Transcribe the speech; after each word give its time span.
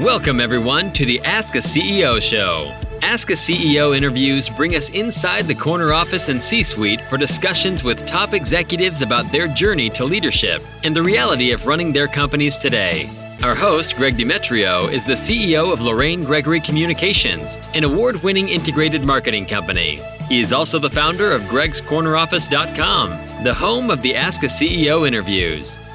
Welcome, 0.00 0.40
everyone, 0.40 0.92
to 0.92 1.04
the 1.04 1.20
Ask 1.24 1.56
a 1.56 1.58
CEO 1.58 2.22
show. 2.22 2.72
Ask 3.02 3.30
a 3.30 3.32
CEO 3.32 3.96
interviews 3.96 4.48
bring 4.48 4.76
us 4.76 4.90
inside 4.90 5.46
the 5.46 5.56
corner 5.56 5.92
office 5.92 6.28
and 6.28 6.40
C 6.40 6.62
suite 6.62 7.00
for 7.00 7.16
discussions 7.16 7.82
with 7.82 8.06
top 8.06 8.32
executives 8.32 9.02
about 9.02 9.32
their 9.32 9.48
journey 9.48 9.90
to 9.90 10.04
leadership 10.04 10.62
and 10.84 10.94
the 10.94 11.02
reality 11.02 11.50
of 11.50 11.66
running 11.66 11.92
their 11.92 12.06
companies 12.06 12.58
today. 12.58 13.10
Our 13.42 13.56
host, 13.56 13.96
Greg 13.96 14.16
Demetrio, 14.16 14.86
is 14.86 15.04
the 15.04 15.14
CEO 15.14 15.72
of 15.72 15.80
Lorraine 15.80 16.22
Gregory 16.22 16.60
Communications, 16.60 17.58
an 17.74 17.82
award 17.82 18.22
winning 18.22 18.48
integrated 18.48 19.04
marketing 19.04 19.46
company. 19.46 20.00
He 20.28 20.40
is 20.40 20.52
also 20.52 20.78
the 20.78 20.90
founder 20.90 21.32
of 21.32 21.42
gregscorneroffice.com, 21.42 23.42
the 23.42 23.54
home 23.54 23.90
of 23.90 24.02
the 24.02 24.14
Ask 24.14 24.44
a 24.44 24.46
CEO 24.46 25.08
interviews. 25.08 25.76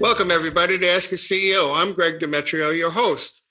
Welcome, 0.00 0.30
everybody, 0.30 0.78
to 0.78 0.88
Ask 0.88 1.10
a 1.10 1.16
CEO. 1.16 1.76
I'm 1.76 1.92
Greg 1.92 2.20
Demetrio, 2.20 2.70
your 2.70 2.90
host. 2.90 3.42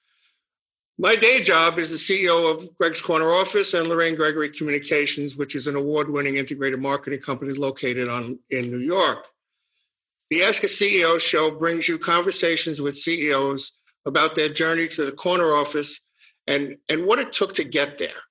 My 0.98 1.18
day 1.18 1.44
job 1.44 1.78
is 1.78 1.92
the 1.92 1.98
CEO 1.98 2.50
of 2.50 2.70
Greg's 2.78 3.02
Corner 3.02 3.30
Office 3.32 3.74
and 3.74 3.90
Lorraine 3.90 4.16
Gregory 4.16 4.50
Communications, 4.50 5.36
which 5.36 5.56
is 5.56 5.68
an 5.68 5.76
award 5.76 6.10
winning 6.10 6.38
integrated 6.38 6.80
marketing 6.82 7.20
company 7.20 7.52
located 7.52 8.08
on, 8.08 8.40
in 8.50 8.72
New 8.72 8.80
York. 8.80 9.26
The 10.30 10.44
Ask 10.44 10.64
a 10.64 10.68
CEO 10.68 11.20
show 11.20 11.52
brings 11.52 11.90
you 11.90 12.00
conversations 12.00 12.80
with 12.80 12.96
CEOs 12.96 13.74
about 14.06 14.36
their 14.36 14.48
journey 14.48 14.88
to 14.88 15.04
the 15.04 15.12
corner 15.12 15.54
office 15.54 16.00
and, 16.48 16.78
and 16.88 17.06
what 17.06 17.20
it 17.20 17.34
took 17.34 17.56
to 17.56 17.66
get 17.66 17.98
there, 17.98 18.22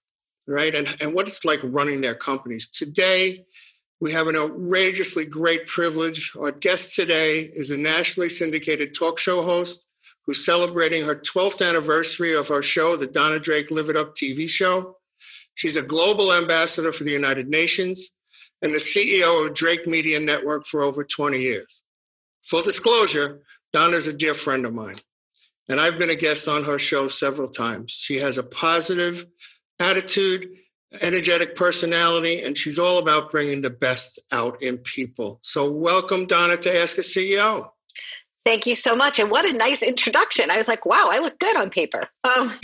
right? 0.47 0.75
And, 0.75 0.89
and 1.03 1.13
what 1.13 1.27
it's 1.27 1.45
like 1.45 1.61
running 1.63 2.01
their 2.01 2.15
companies. 2.15 2.69
Today, 2.69 3.45
we 4.01 4.13
have 4.13 4.29
an 4.29 4.37
outrageously 4.37 5.25
great 5.25 5.67
privilege. 5.67 6.33
Our 6.39 6.53
guest 6.53 6.95
today 6.95 7.41
is 7.41 7.71
a 7.71 7.77
nationally 7.77 8.29
syndicated 8.29 8.95
talk 8.95 9.19
show 9.19 9.43
host 9.43 9.87
who's 10.27 10.45
celebrating 10.45 11.05
her 11.05 11.17
12th 11.17 11.67
anniversary 11.67 12.35
of 12.35 12.49
her 12.49 12.63
show, 12.63 12.97
the 12.97 13.07
Donna 13.07 13.39
Drake 13.39 13.71
Live 13.71 13.89
It 13.89 13.97
Up 13.97 14.15
TV 14.15 14.49
show. 14.49 14.97
She's 15.55 15.77
a 15.77 15.83
global 15.83 16.33
ambassador 16.33 16.93
for 16.93 17.05
the 17.05 17.13
United 17.13 17.49
Nations 17.49 18.11
and 18.61 18.75
the 18.75 18.79
CEO 18.79 19.47
of 19.47 19.55
Drake 19.55 19.87
Media 19.87 20.21
Network 20.21 20.67
for 20.67 20.83
over 20.83 21.05
20 21.05 21.41
years. 21.41 21.83
Full 22.45 22.63
disclosure, 22.63 23.41
Donna's 23.73 24.07
a 24.07 24.13
dear 24.13 24.35
friend 24.35 24.67
of 24.67 24.75
mine, 24.75 25.01
and 25.69 25.81
I've 25.81 25.99
been 25.99 26.11
a 26.11 26.15
guest 26.15 26.49
on 26.49 26.65
her 26.65 26.79
show 26.79 27.09
several 27.09 27.49
times. 27.49 27.93
She 27.93 28.19
has 28.19 28.37
a 28.39 28.43
positive 28.43 29.27
attitude, 29.79 30.49
energetic 31.03 31.57
personality, 31.57 32.43
and 32.43 32.57
she's 32.57 32.79
all 32.79 32.99
about 32.99 33.31
bringing 33.31 33.63
the 33.63 33.71
best 33.71 34.19
out 34.33 34.63
in 34.63 34.79
people. 34.79 35.41
So, 35.43 35.71
welcome, 35.71 36.27
Donna, 36.27 36.57
to 36.59 36.81
Ask 36.81 36.99
a 36.99 37.03
CEO. 37.03 37.69
Thank 38.47 38.65
you 38.65 38.77
so 38.77 38.95
much. 38.95 39.19
And 39.19 39.29
what 39.29 39.45
a 39.45 39.53
nice 39.53 39.83
introduction. 39.83 40.53
I 40.53 40.59
was 40.59 40.69
like, 40.69 40.87
wow, 40.87 41.09
I 41.11 41.19
look 41.19 41.37
good 41.41 41.57
on 41.57 41.69
paper. 41.69 42.09
Um, 42.23 42.55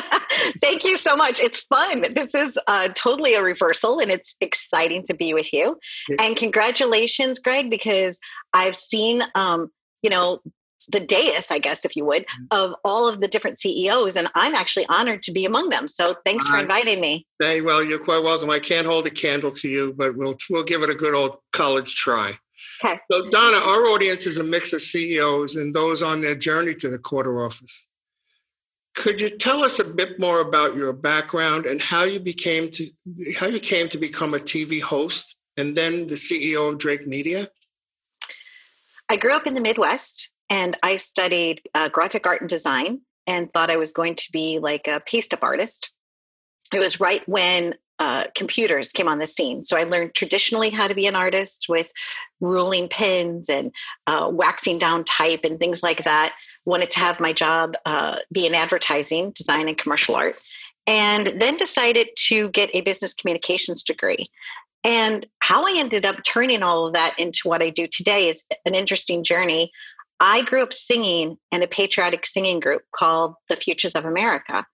thank 0.60 0.82
you 0.82 0.96
so 0.96 1.14
much. 1.14 1.38
It's 1.38 1.60
fun. 1.60 2.06
This 2.12 2.34
is 2.34 2.58
uh, 2.66 2.88
totally 2.96 3.34
a 3.34 3.42
reversal, 3.42 4.00
and 4.00 4.10
it's 4.10 4.34
exciting 4.40 5.04
to 5.06 5.14
be 5.14 5.34
with 5.34 5.52
you. 5.52 5.78
And 6.18 6.36
congratulations, 6.36 7.38
Greg, 7.38 7.70
because 7.70 8.18
I've 8.52 8.76
seen, 8.76 9.22
um, 9.36 9.70
you 10.02 10.10
know, 10.10 10.40
the 10.88 11.00
dais, 11.00 11.46
I 11.50 11.58
guess, 11.58 11.84
if 11.84 11.96
you 11.96 12.04
would, 12.04 12.22
mm-hmm. 12.22 12.44
of 12.50 12.74
all 12.84 13.08
of 13.08 13.20
the 13.20 13.28
different 13.28 13.58
CEOs, 13.58 14.16
and 14.16 14.28
I'm 14.34 14.54
actually 14.54 14.86
honored 14.86 15.22
to 15.24 15.32
be 15.32 15.44
among 15.44 15.68
them. 15.68 15.88
So 15.88 16.16
thanks 16.24 16.46
for 16.46 16.58
inviting 16.58 17.00
me. 17.00 17.26
Hey, 17.40 17.60
well, 17.60 17.82
you're 17.82 17.98
quite 17.98 18.22
welcome. 18.22 18.50
I 18.50 18.60
can't 18.60 18.86
hold 18.86 19.06
a 19.06 19.10
candle 19.10 19.50
to 19.52 19.68
you, 19.68 19.94
but 19.96 20.16
we'll 20.16 20.36
we'll 20.50 20.64
give 20.64 20.82
it 20.82 20.90
a 20.90 20.94
good 20.94 21.14
old 21.14 21.38
college 21.52 21.94
try. 21.94 22.38
Okay. 22.84 22.98
So, 23.10 23.28
Donna, 23.30 23.58
our 23.58 23.86
audience 23.86 24.26
is 24.26 24.38
a 24.38 24.44
mix 24.44 24.72
of 24.72 24.82
CEOs 24.82 25.56
and 25.56 25.74
those 25.74 26.02
on 26.02 26.20
their 26.20 26.34
journey 26.34 26.74
to 26.76 26.88
the 26.88 26.98
quarter 26.98 27.44
office. 27.44 27.86
Could 28.94 29.20
you 29.20 29.30
tell 29.30 29.62
us 29.62 29.78
a 29.78 29.84
bit 29.84 30.18
more 30.18 30.40
about 30.40 30.74
your 30.74 30.92
background 30.92 31.66
and 31.66 31.80
how 31.80 32.02
you 32.02 32.18
became 32.18 32.70
to 32.72 32.90
how 33.36 33.46
you 33.46 33.60
came 33.60 33.88
to 33.90 33.98
become 33.98 34.34
a 34.34 34.38
TV 34.38 34.80
host 34.82 35.36
and 35.56 35.76
then 35.76 36.08
the 36.08 36.16
CEO 36.16 36.72
of 36.72 36.78
Drake 36.78 37.06
Media? 37.06 37.48
I 39.08 39.16
grew 39.16 39.32
up 39.32 39.46
in 39.46 39.54
the 39.54 39.60
Midwest 39.60 40.30
and 40.50 40.76
I 40.82 40.96
studied 40.96 41.62
uh, 41.74 41.88
graphic 41.88 42.26
art 42.26 42.40
and 42.40 42.50
design 42.50 43.00
and 43.26 43.52
thought 43.52 43.70
I 43.70 43.76
was 43.76 43.92
going 43.92 44.14
to 44.16 44.24
be 44.32 44.58
like 44.58 44.86
a 44.86 45.00
paste 45.00 45.34
up 45.34 45.42
artist. 45.42 45.90
It 46.72 46.78
was 46.78 47.00
right 47.00 47.26
when 47.28 47.74
uh, 47.98 48.24
computers 48.36 48.92
came 48.92 49.08
on 49.08 49.18
the 49.18 49.26
scene. 49.26 49.64
So 49.64 49.76
I 49.76 49.84
learned 49.84 50.14
traditionally 50.14 50.70
how 50.70 50.86
to 50.86 50.94
be 50.94 51.06
an 51.06 51.16
artist 51.16 51.66
with 51.68 51.90
ruling 52.40 52.88
pens 52.88 53.48
and 53.48 53.72
uh, 54.06 54.30
waxing 54.32 54.78
down 54.78 55.04
type 55.04 55.40
and 55.44 55.58
things 55.58 55.82
like 55.82 56.04
that. 56.04 56.32
Wanted 56.64 56.90
to 56.92 57.00
have 57.00 57.18
my 57.18 57.32
job 57.32 57.74
uh, 57.84 58.18
be 58.32 58.46
in 58.46 58.54
advertising, 58.54 59.32
design, 59.32 59.68
and 59.68 59.76
commercial 59.76 60.14
art. 60.14 60.38
And 60.86 61.40
then 61.40 61.56
decided 61.56 62.08
to 62.28 62.48
get 62.50 62.70
a 62.72 62.80
business 62.82 63.12
communications 63.12 63.82
degree. 63.82 64.28
And 64.84 65.26
how 65.40 65.64
I 65.64 65.74
ended 65.76 66.06
up 66.06 66.16
turning 66.24 66.62
all 66.62 66.86
of 66.86 66.94
that 66.94 67.18
into 67.18 67.48
what 67.48 67.62
I 67.62 67.70
do 67.70 67.88
today 67.88 68.28
is 68.28 68.44
an 68.64 68.74
interesting 68.74 69.24
journey. 69.24 69.72
I 70.20 70.42
grew 70.42 70.62
up 70.62 70.72
singing 70.72 71.36
in 71.52 71.62
a 71.62 71.68
patriotic 71.68 72.26
singing 72.26 72.60
group 72.60 72.82
called 72.94 73.34
the 73.48 73.56
Futures 73.56 73.94
of 73.94 74.04
America. 74.04 74.66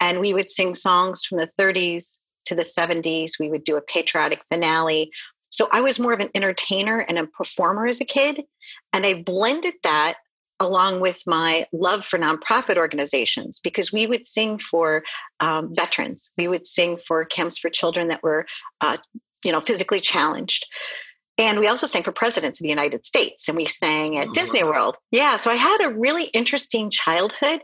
And 0.00 0.20
we 0.20 0.34
would 0.34 0.50
sing 0.50 0.74
songs 0.74 1.24
from 1.24 1.38
the 1.38 1.50
30s, 1.58 2.18
to 2.46 2.54
the 2.54 2.62
70s. 2.62 3.32
We 3.38 3.50
would 3.50 3.64
do 3.64 3.76
a 3.76 3.82
patriotic 3.82 4.42
finale. 4.48 5.10
So 5.50 5.68
I 5.72 5.80
was 5.80 5.98
more 5.98 6.12
of 6.12 6.20
an 6.20 6.30
entertainer 6.34 7.00
and 7.00 7.18
a 7.18 7.26
performer 7.26 7.86
as 7.86 8.00
a 8.00 8.04
kid. 8.04 8.42
And 8.92 9.04
I 9.04 9.22
blended 9.22 9.74
that 9.82 10.16
along 10.58 11.00
with 11.00 11.22
my 11.26 11.66
love 11.72 12.04
for 12.04 12.18
nonprofit 12.18 12.78
organizations 12.78 13.60
because 13.62 13.92
we 13.92 14.06
would 14.06 14.26
sing 14.26 14.58
for 14.58 15.02
um, 15.40 15.74
veterans. 15.74 16.30
We 16.38 16.48
would 16.48 16.66
sing 16.66 16.96
for 16.96 17.24
camps 17.26 17.58
for 17.58 17.68
children 17.68 18.08
that 18.08 18.22
were, 18.22 18.46
uh, 18.80 18.96
you 19.44 19.52
know, 19.52 19.60
physically 19.60 20.00
challenged. 20.00 20.66
And 21.38 21.58
we 21.58 21.68
also 21.68 21.86
sang 21.86 22.02
for 22.02 22.12
presidents 22.12 22.58
of 22.58 22.62
the 22.62 22.70
United 22.70 23.04
States 23.04 23.48
and 23.48 23.56
we 23.56 23.66
sang 23.66 24.18
at 24.18 24.28
oh, 24.28 24.32
Disney 24.32 24.64
World. 24.64 24.96
Yeah. 25.10 25.36
So 25.36 25.50
I 25.50 25.56
had 25.56 25.82
a 25.82 25.90
really 25.90 26.24
interesting 26.32 26.90
childhood. 26.90 27.60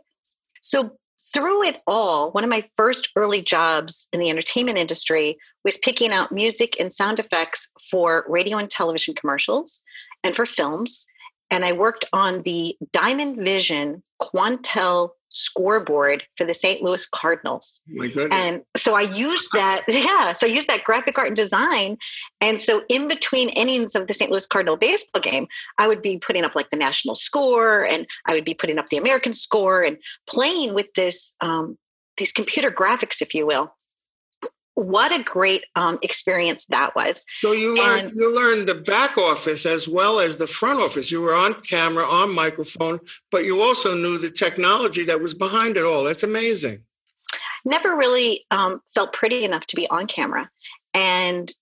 So 0.61 0.93
through 1.33 1.65
it 1.65 1.81
all, 1.87 2.33
one 2.33 2.45
of 2.45 2.51
my 2.51 2.69
first 2.77 3.09
early 3.17 3.41
jobs 3.41 4.09
in 4.13 4.21
the 4.21 4.29
entertainment 4.29 4.77
industry 4.77 5.39
was 5.65 5.77
picking 5.77 6.13
out 6.13 6.33
music 6.33 6.77
and 6.79 6.93
sound 6.93 7.19
effects 7.19 7.69
for 7.91 8.25
radio 8.29 8.59
and 8.59 8.71
television 8.71 9.15
commercials 9.15 9.83
and 10.25 10.35
for 10.35 10.45
films. 10.45 11.07
And 11.51 11.65
I 11.65 11.73
worked 11.73 12.05
on 12.13 12.43
the 12.43 12.77
Diamond 12.93 13.37
Vision 13.37 14.03
Quantel 14.21 15.11
scoreboard 15.33 16.23
for 16.37 16.45
the 16.45 16.55
St. 16.55 16.83
Louis 16.83 17.05
Cardinals. 17.07 17.81
My 17.89 18.09
goodness. 18.09 18.29
And 18.31 18.63
so 18.77 18.95
I 18.95 19.03
used 19.03 19.49
that, 19.53 19.83
yeah, 19.89 20.33
so 20.35 20.47
I 20.47 20.51
used 20.51 20.69
that 20.69 20.85
graphic 20.85 21.19
art 21.19 21.29
and 21.29 21.37
design. 21.37 21.97
And 22.41 22.61
so 22.61 22.83
in 22.89 23.09
between 23.09 23.49
innings 23.51 23.95
of 23.95 24.07
the 24.07 24.15
St. 24.15 24.31
Louis 24.31 24.47
Cardinal 24.47 24.77
baseball 24.77 25.23
game, 25.23 25.47
I 25.79 25.89
would 25.89 26.03
be 26.03 26.19
putting 26.19 26.45
up 26.45 26.55
like 26.55 26.71
the 26.71 26.77
national 26.77 27.17
score 27.17 27.85
and 27.85 28.07
I 28.27 28.35
would 28.35 28.45
be 28.45 28.55
putting 28.55 28.79
up 28.79 28.89
the 28.89 28.99
American 28.99 29.35
score 29.35 29.83
and 29.83 29.97
playing 30.29 30.75
with 30.75 30.89
this 30.95 31.35
um, 31.41 31.79
these 32.19 32.33
computer 32.33 32.71
graphics, 32.71 33.23
if 33.23 33.35
you 33.35 33.47
will 33.47 33.73
what 34.75 35.13
a 35.13 35.23
great 35.23 35.65
um, 35.77 35.99
experience 36.03 36.65
that 36.71 36.95
was. 36.97 37.25
So 37.39 37.53
you 37.53 37.75
learned 37.77 38.09
and, 38.09 38.17
you 38.17 38.35
learned 38.35 38.67
the 38.67 38.75
back 38.75 39.19
office 39.19 39.67
as 39.67 39.87
well 39.87 40.19
as 40.19 40.37
the 40.37 40.47
front 40.47 40.81
office. 40.81 41.11
You 41.11 41.21
were 41.21 41.35
on 41.35 41.61
camera, 41.63 42.05
on 42.05 42.35
microphone, 42.35 43.01
but 43.31 43.45
you 43.45 43.63
also 43.63 43.95
knew 43.95 44.19
the 44.19 44.31
technology 44.31 45.05
that 45.05 45.21
was 45.21 45.35
behind 45.35 45.77
it 45.77 45.85
all. 45.85 46.05
That's 46.05 46.23
amazing. 46.23 46.85
Never 47.65 47.97
really 47.97 48.45
um, 48.51 48.81
felt 48.95 49.13
pretty 49.13 49.45
enough 49.45 49.67
to 49.67 49.77
be 49.77 49.89
on 49.89 50.07
camera, 50.07 50.49
and 50.95 51.53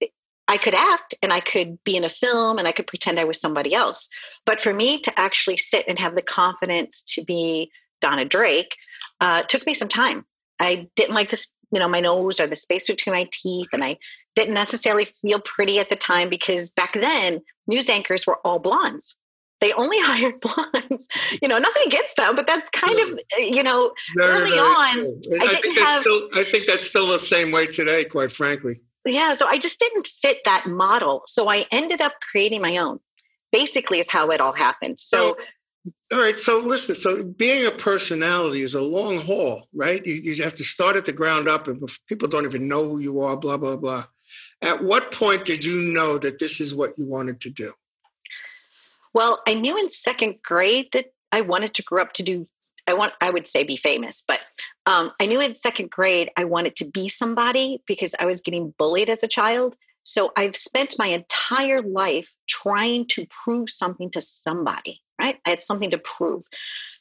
I 0.49 0.57
could 0.57 0.75
act 0.75 1.15
and 1.23 1.33
I 1.33 1.41
could 1.41 1.79
be 1.85 1.97
in 1.97 2.03
a 2.03 2.09
film 2.09 2.59
and 2.59 2.67
I 2.67 2.73
could 2.73 2.89
pretend 2.89 3.21
I 3.21 3.25
was 3.25 3.41
somebody 3.41 3.73
else. 3.73 4.09
But 4.45 4.61
for 4.61 4.75
me 4.75 5.01
to 5.03 5.21
actually 5.21 5.59
sit 5.59 5.85
and 5.87 5.97
have 5.99 6.17
the 6.17 6.23
confidence 6.23 7.03
to 7.15 7.23
be 7.23 7.71
Donna 8.01 8.25
Drake 8.25 8.75
uh, 9.21 9.45
took 9.45 9.65
me 9.65 9.75
some 9.75 9.89
time. 9.89 10.25
I 10.59 10.89
didn't 10.97 11.15
like 11.15 11.31
this 11.31 11.47
you 11.73 11.79
know 11.79 11.89
my 11.89 12.01
nose 12.01 12.41
or 12.41 12.47
the 12.47 12.57
space 12.57 12.87
between 12.87 13.15
my 13.15 13.29
teeth 13.33 13.69
and 13.73 13.85
i 13.85 13.97
didn't 14.37 14.55
necessarily 14.55 15.09
feel 15.23 15.41
pretty 15.41 15.79
at 15.79 15.89
the 15.89 15.97
time 15.97 16.29
because 16.29 16.69
back 16.71 16.93
then 16.95 17.41
news 17.67 17.89
anchors 17.89 18.27
were 18.27 18.39
all 18.45 18.59
blondes 18.59 19.17
they 19.61 19.73
only 19.75 19.99
hired 20.01 20.41
blondes. 20.41 21.07
You 21.41 21.49
know, 21.49 21.59
nothing 21.59 21.83
against 21.87 22.17
them, 22.17 22.35
but 22.37 22.47
that's 22.47 22.69
kind 22.71 22.99
yeah. 22.99 23.05
of 23.05 23.11
uh, 23.13 23.37
you 23.39 23.63
know 23.63 23.93
very, 24.17 24.41
early 24.41 24.51
very 24.51 24.61
on. 24.61 25.41
I, 25.41 25.47
I 25.47 25.61
think 25.61 25.77
that's 25.77 25.81
have, 25.81 26.01
still 26.01 26.29
I 26.35 26.45
think 26.45 26.67
that's 26.67 26.87
still 26.87 27.09
the 27.09 27.19
same 27.19 27.53
way 27.53 27.67
today, 27.67 28.05
quite 28.05 28.33
frankly. 28.33 28.81
Yeah, 29.07 29.35
so 29.35 29.47
I 29.47 29.59
just 29.59 29.79
didn't 29.79 30.09
fit 30.21 30.39
that 30.45 30.67
model. 30.67 31.23
So 31.27 31.49
I 31.49 31.67
ended 31.71 32.01
up 32.01 32.15
creating 32.31 32.61
my 32.61 32.77
own. 32.77 33.01
Basically, 33.53 33.99
is 33.99 34.09
how 34.09 34.31
it 34.31 34.41
all 34.41 34.53
happened. 34.53 35.01
So 35.01 35.37
all 36.13 36.19
right. 36.19 36.39
So 36.39 36.59
listen. 36.59 36.95
So 36.95 37.25
being 37.25 37.67
a 37.67 37.71
personality 37.71 38.63
is 38.63 38.75
a 38.75 38.83
long 38.83 39.19
haul, 39.19 39.69
right? 39.73 40.05
You, 40.05 40.15
you 40.15 40.43
have 40.43 40.55
to 40.57 40.65
start 40.65 40.97
at 40.97 41.05
the 41.05 41.13
ground 41.13 41.49
up, 41.49 41.69
and 41.69 41.81
people 42.07 42.29
don't 42.29 42.45
even 42.45 42.69
know 42.69 42.89
who 42.89 42.99
you 42.99 43.21
are. 43.23 43.37
Blah 43.37 43.57
blah 43.57 43.77
blah. 43.77 44.05
At 44.61 44.83
what 44.83 45.13
point 45.13 45.45
did 45.47 45.65
you 45.65 45.77
know 45.77 46.19
that 46.19 46.39
this 46.39 46.61
is 46.61 46.75
what 46.75 46.99
you 46.99 47.09
wanted 47.09 47.41
to 47.43 47.51
do? 47.51 47.73
Well, 49.15 49.41
I 49.47 49.55
knew 49.55 49.79
in 49.79 49.91
second 49.91 50.43
grade 50.43 50.89
that 50.93 51.07
I 51.33 51.41
wanted 51.41 51.75
to 51.75 51.83
grow 51.83 52.03
up 52.03 52.13
to 52.15 52.23
do. 52.23 52.47
I 52.87 52.93
want. 52.93 53.15
I 53.21 53.31
would 53.31 53.47
say 53.47 53.65
be 53.65 53.77
famous, 53.77 54.23
but 54.27 54.41
um, 54.85 55.13
I 55.21 55.27
knew 55.27 55.41
in 55.41 55.55
second 55.55 55.91
grade 55.91 56.31
I 56.37 56.45
wanted 56.45 56.77
to 56.77 56.85
be 56.85 57.09
somebody 57.09 57.83
because 57.87 58.15
I 58.19 58.27
was 58.27 58.41
getting 58.41 58.75
bullied 58.77 59.09
as 59.09 59.23
a 59.23 59.29
child. 59.29 59.77
So 60.03 60.33
I've 60.37 60.57
spent 60.57 60.99
my 60.99 61.09
entire 61.09 61.83
life 61.83 62.33
trying 62.49 63.07
to 63.09 63.27
prove 63.27 63.71
something 63.71 64.11
to 64.13 64.23
somebody. 64.23 65.03
Right? 65.21 65.39
I 65.47 65.51
had 65.51 65.63
something 65.63 65.91
to 65.91 65.99
prove. 65.99 66.43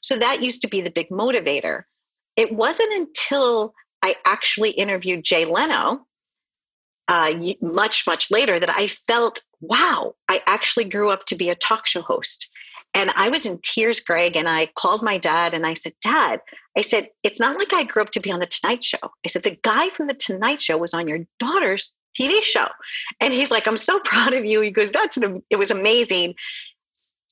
So 0.02 0.18
that 0.18 0.44
used 0.44 0.62
to 0.62 0.68
be 0.68 0.82
the 0.82 0.92
big 0.92 1.10
motivator. 1.10 1.84
It 2.36 2.54
wasn't 2.54 2.94
until 2.94 3.74
I 4.02 4.16
actually 4.26 4.72
interviewed 4.72 5.24
Jay 5.24 5.46
Leno 5.46 6.06
uh, 7.08 7.34
much, 7.62 8.06
much 8.06 8.30
later 8.30 8.60
that 8.60 8.70
I 8.70 8.88
felt, 8.88 9.42
wow, 9.62 10.14
I 10.28 10.42
actually 10.46 10.86
grew 10.86 11.10
up 11.10 11.26
to 11.26 11.36
be 11.36 11.50
a 11.50 11.56
talk 11.56 11.88
show 11.88 12.02
host. 12.02 12.48
And 12.94 13.12
I 13.16 13.30
was 13.30 13.46
in 13.46 13.60
tears, 13.62 14.00
Greg, 14.00 14.36
and 14.36 14.48
I 14.48 14.68
called 14.76 15.04
my 15.04 15.18
dad 15.18 15.54
and 15.54 15.66
I 15.66 15.76
said, 15.76 15.94
Dad, 16.04 16.40
I 16.78 16.82
said, 16.82 17.10
it's 17.24 17.40
not 17.40 17.58
like 17.58 17.74
I 17.74 17.84
grew 17.84 18.02
up 18.02 18.12
to 18.12 18.20
be 18.20 18.32
on 18.32 18.40
the 18.40 18.48
Tonight 18.48 18.84
Show. 18.84 18.98
I 19.26 19.30
said, 19.30 19.44
the 19.44 19.58
guy 19.64 19.90
from 19.90 20.08
the 20.08 20.14
Tonight 20.14 20.62
Show 20.62 20.78
was 20.78 20.94
on 20.94 21.08
your 21.08 21.20
daughter's 21.40 21.92
TV 22.20 22.42
show. 22.42 22.68
And 23.20 23.34
he's 23.34 23.52
like, 23.52 23.68
I'm 23.68 23.78
so 23.78 24.00
proud 24.04 24.34
of 24.34 24.46
you. 24.46 24.62
He 24.62 24.72
goes, 24.72 24.92
That's 24.92 25.18
an, 25.18 25.44
it 25.50 25.58
was 25.58 25.72
amazing. 25.72 26.36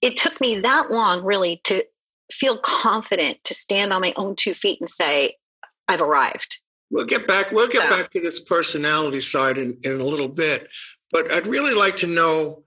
It 0.02 0.18
took 0.18 0.40
me 0.40 0.60
that 0.60 0.92
long 0.92 1.24
really 1.24 1.62
to 1.66 1.84
feel 2.32 2.58
confident 2.58 3.44
to 3.46 3.54
stand 3.54 3.94
on 3.94 4.02
my 4.02 4.14
own 4.16 4.36
two 4.36 4.54
feet 4.54 4.80
and 4.80 4.90
say, 4.90 5.36
I've 5.88 6.02
arrived. 6.02 6.58
We'll 6.90 7.06
get 7.06 7.28
back. 7.28 7.52
We'll 7.52 7.68
get 7.68 7.84
so. 7.84 7.90
back 7.90 8.12
to 8.12 8.22
this 8.22 8.40
personality 8.40 9.22
side 9.22 9.58
in, 9.58 9.78
in 9.84 10.00
a 10.00 10.04
little 10.04 10.28
bit, 10.28 10.70
but 11.12 11.32
I'd 11.32 11.48
really 11.48 11.74
like 11.74 11.96
to 11.98 12.08
know 12.08 12.64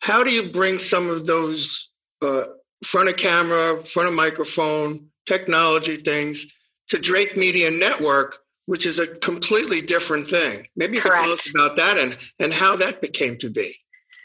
how 0.00 0.22
do 0.22 0.30
you 0.30 0.50
bring 0.50 0.78
some 0.78 1.08
of 1.08 1.26
those 1.26 1.90
uh, 2.22 2.44
front 2.84 3.08
of 3.08 3.16
camera, 3.16 3.82
front 3.82 4.08
of 4.08 4.14
microphone, 4.14 5.08
technology 5.26 5.96
things 5.96 6.46
to 6.88 6.98
Drake 6.98 7.36
Media 7.36 7.70
Network, 7.70 8.38
which 8.66 8.86
is 8.86 8.98
a 8.98 9.06
completely 9.06 9.80
different 9.80 10.28
thing. 10.28 10.66
Maybe 10.76 10.96
you 10.96 11.02
Correct. 11.02 11.16
could 11.16 11.22
tell 11.22 11.32
us 11.32 11.50
about 11.50 11.76
that 11.76 11.98
and 11.98 12.16
and 12.38 12.52
how 12.52 12.76
that 12.76 13.00
became 13.00 13.38
to 13.38 13.50
be. 13.50 13.76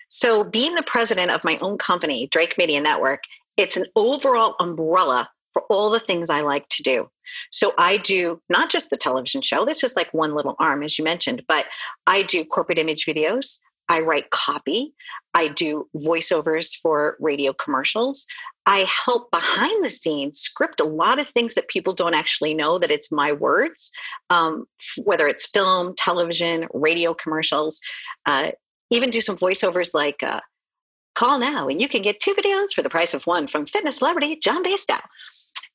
So, 0.09 0.43
being 0.43 0.75
the 0.75 0.83
president 0.83 1.31
of 1.31 1.43
my 1.43 1.57
own 1.59 1.77
company, 1.77 2.27
Drake 2.31 2.57
Media 2.57 2.81
Network, 2.81 3.23
it's 3.57 3.77
an 3.77 3.85
overall 3.95 4.55
umbrella 4.59 5.29
for 5.53 5.63
all 5.63 5.89
the 5.89 5.99
things 5.99 6.29
I 6.29 6.41
like 6.41 6.67
to 6.69 6.83
do. 6.83 7.09
So 7.51 7.73
I 7.77 7.97
do 7.97 8.41
not 8.49 8.69
just 8.69 8.89
the 8.89 8.97
television 8.97 9.41
show, 9.41 9.65
that's 9.65 9.81
just 9.81 9.95
like 9.95 10.13
one 10.13 10.35
little 10.35 10.55
arm, 10.59 10.83
as 10.83 10.97
you 10.97 11.03
mentioned, 11.03 11.43
but 11.47 11.65
I 12.07 12.23
do 12.23 12.45
corporate 12.45 12.77
image 12.77 13.05
videos. 13.05 13.57
I 13.87 14.01
write 14.01 14.29
copy. 14.29 14.93
I 15.33 15.47
do 15.47 15.89
voiceovers 15.95 16.75
for 16.79 17.17
radio 17.19 17.53
commercials. 17.53 18.25
I 18.67 18.87
help 19.05 19.31
behind 19.31 19.83
the 19.83 19.89
scenes 19.89 20.39
script 20.39 20.79
a 20.79 20.83
lot 20.83 21.17
of 21.17 21.27
things 21.29 21.55
that 21.55 21.69
people 21.69 21.93
don't 21.93 22.13
actually 22.13 22.53
know 22.53 22.77
that 22.77 22.91
it's 22.91 23.11
my 23.11 23.31
words, 23.31 23.91
um, 24.29 24.65
whether 25.03 25.27
it's 25.27 25.47
film, 25.47 25.95
television, 25.97 26.67
radio 26.71 27.15
commercials. 27.15 27.81
Uh, 28.27 28.51
even 28.89 29.09
do 29.09 29.21
some 29.21 29.37
voiceovers 29.37 29.93
like 29.93 30.21
uh, 30.23 30.41
call 31.15 31.39
now 31.39 31.67
and 31.67 31.81
you 31.81 31.89
can 31.89 32.01
get 32.01 32.19
two 32.19 32.33
videos 32.33 32.73
for 32.73 32.81
the 32.81 32.89
price 32.89 33.13
of 33.13 33.23
one 33.23 33.47
from 33.47 33.65
fitness 33.65 33.97
celebrity 33.97 34.37
John 34.41 34.63
Basedow 34.63 35.01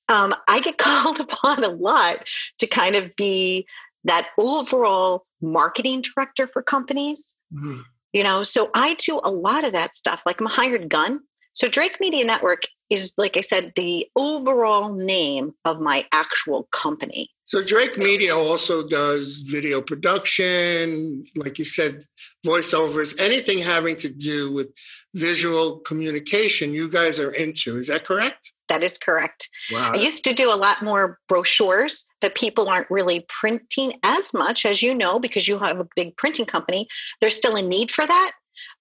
um, 0.08 0.34
I 0.48 0.60
get 0.60 0.78
called 0.78 1.20
upon 1.20 1.64
a 1.64 1.68
lot 1.68 2.26
to 2.58 2.66
kind 2.66 2.96
of 2.96 3.14
be 3.16 3.66
that 4.04 4.28
overall 4.38 5.24
marketing 5.40 6.02
director 6.02 6.46
for 6.46 6.62
companies. 6.62 7.36
Mm-hmm. 7.52 7.80
You 8.12 8.22
know, 8.22 8.42
so 8.44 8.70
I 8.74 8.94
do 8.94 9.20
a 9.24 9.30
lot 9.30 9.64
of 9.64 9.72
that 9.72 9.94
stuff. 9.96 10.20
Like 10.24 10.40
I'm 10.40 10.46
a 10.46 10.50
hired 10.50 10.88
gun. 10.88 11.20
So 11.54 11.68
Drake 11.68 11.98
Media 12.00 12.24
Network 12.24 12.62
is, 12.90 13.12
like 13.16 13.36
I 13.36 13.40
said, 13.40 13.72
the 13.76 14.06
overall 14.16 14.92
name 14.92 15.54
of 15.64 15.80
my 15.80 16.04
actual 16.10 16.68
company. 16.72 17.30
So 17.44 17.62
Drake 17.62 17.96
Media 17.96 18.36
also 18.36 18.86
does 18.86 19.38
video 19.46 19.80
production, 19.80 21.22
like 21.36 21.60
you 21.60 21.64
said, 21.64 22.02
voiceovers, 22.44 23.18
anything 23.20 23.58
having 23.58 23.94
to 23.96 24.08
do 24.08 24.52
with 24.52 24.68
visual 25.14 25.78
communication. 25.78 26.72
You 26.72 26.88
guys 26.88 27.20
are 27.20 27.30
into. 27.30 27.78
Is 27.78 27.86
that 27.86 28.04
correct? 28.04 28.50
That 28.68 28.82
is 28.82 28.98
correct. 28.98 29.48
Wow. 29.70 29.92
I 29.92 29.96
used 29.96 30.24
to 30.24 30.32
do 30.32 30.52
a 30.52 30.56
lot 30.56 30.82
more 30.82 31.20
brochures 31.28 32.04
that 32.20 32.34
people 32.34 32.68
aren't 32.68 32.90
really 32.90 33.26
printing 33.28 34.00
as 34.02 34.34
much 34.34 34.66
as 34.66 34.82
you 34.82 34.92
know 34.92 35.20
because 35.20 35.46
you 35.46 35.58
have 35.60 35.78
a 35.78 35.86
big 35.94 36.16
printing 36.16 36.46
company. 36.46 36.88
There's 37.20 37.36
still 37.36 37.54
a 37.54 37.62
need 37.62 37.92
for 37.92 38.04
that, 38.04 38.32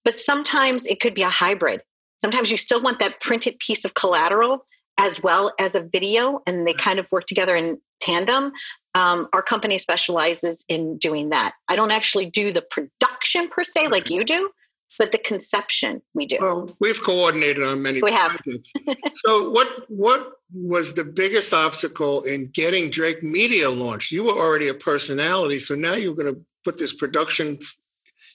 but 0.03 0.17
sometimes 0.17 0.87
it 0.87 0.99
could 1.01 1.13
be 1.13 1.21
a 1.21 1.29
hybrid. 1.29 1.83
Sometimes 2.23 2.49
you 2.49 2.55
still 2.55 2.81
want 2.81 2.99
that 2.99 3.19
printed 3.19 3.59
piece 3.59 3.83
of 3.83 3.95
collateral 3.95 4.63
as 4.97 5.21
well 5.21 5.51
as 5.59 5.75
a 5.75 5.81
video, 5.81 6.41
and 6.47 6.65
they 6.65 6.73
kind 6.73 6.97
of 6.97 7.11
work 7.11 7.25
together 7.27 7.53
in 7.53 7.81
tandem. 7.99 8.53
Um, 8.95 9.27
our 9.33 9.41
company 9.41 9.77
specializes 9.77 10.63
in 10.69 10.97
doing 10.97 11.31
that. 11.31 11.53
I 11.67 11.75
don't 11.75 11.91
actually 11.91 12.27
do 12.29 12.53
the 12.53 12.63
production 12.71 13.49
per 13.49 13.65
se 13.65 13.89
like 13.89 14.09
you 14.09 14.23
do, 14.23 14.49
but 14.97 15.11
the 15.11 15.17
conception 15.17 16.01
we 16.13 16.25
do. 16.25 16.37
Well, 16.39 16.73
we've 16.79 17.03
coordinated 17.03 17.61
on 17.61 17.81
many 17.81 18.01
we 18.01 18.11
projects. 18.11 18.71
Have. 18.87 18.97
so 19.11 19.49
what 19.49 19.67
what 19.89 20.31
was 20.53 20.93
the 20.93 21.03
biggest 21.03 21.53
obstacle 21.53 22.21
in 22.23 22.51
getting 22.53 22.89
Drake 22.89 23.21
Media 23.21 23.69
launched? 23.69 24.13
You 24.13 24.23
were 24.23 24.37
already 24.37 24.69
a 24.69 24.73
personality, 24.73 25.59
so 25.59 25.75
now 25.75 25.95
you're 25.95 26.15
going 26.15 26.33
to 26.33 26.39
put 26.63 26.77
this 26.77 26.93
production 26.93 27.59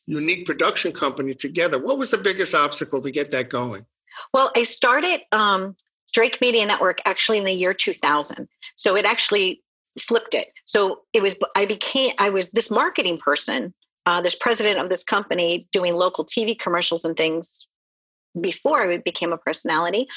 unique 0.08 0.46
production 0.46 0.92
company 0.92 1.34
together. 1.34 1.78
What 1.78 1.98
was 1.98 2.10
the 2.10 2.18
biggest 2.18 2.54
obstacle 2.54 3.00
to 3.02 3.10
get 3.10 3.30
that 3.32 3.50
going? 3.50 3.84
Well, 4.32 4.50
I 4.56 4.62
started 4.62 5.20
um, 5.32 5.76
Drake 6.12 6.40
Media 6.40 6.66
Network 6.66 6.98
actually 7.04 7.38
in 7.38 7.44
the 7.44 7.52
year 7.52 7.74
2000. 7.74 8.48
So 8.76 8.96
it 8.96 9.04
actually 9.04 9.62
flipped 10.00 10.34
it. 10.34 10.48
So 10.64 11.00
it 11.12 11.22
was 11.22 11.34
I 11.56 11.66
became 11.66 12.12
I 12.18 12.30
was 12.30 12.50
this 12.50 12.70
marketing 12.70 13.18
person 13.18 13.74
uh, 14.08 14.22
this 14.22 14.34
president 14.34 14.78
of 14.78 14.88
this 14.88 15.04
company 15.04 15.68
doing 15.70 15.92
local 15.92 16.24
TV 16.24 16.58
commercials 16.58 17.04
and 17.04 17.14
things 17.14 17.68
before 18.40 18.90
I 18.90 18.96
became 18.96 19.34
a 19.34 19.36
personality. 19.36 20.08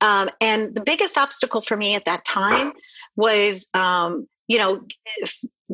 Um, 0.00 0.30
and 0.40 0.74
the 0.74 0.80
biggest 0.80 1.18
obstacle 1.18 1.60
for 1.60 1.76
me 1.76 1.94
at 1.94 2.06
that 2.06 2.24
time 2.24 2.72
was, 3.14 3.66
um, 3.74 4.26
you 4.48 4.56
know, 4.56 4.80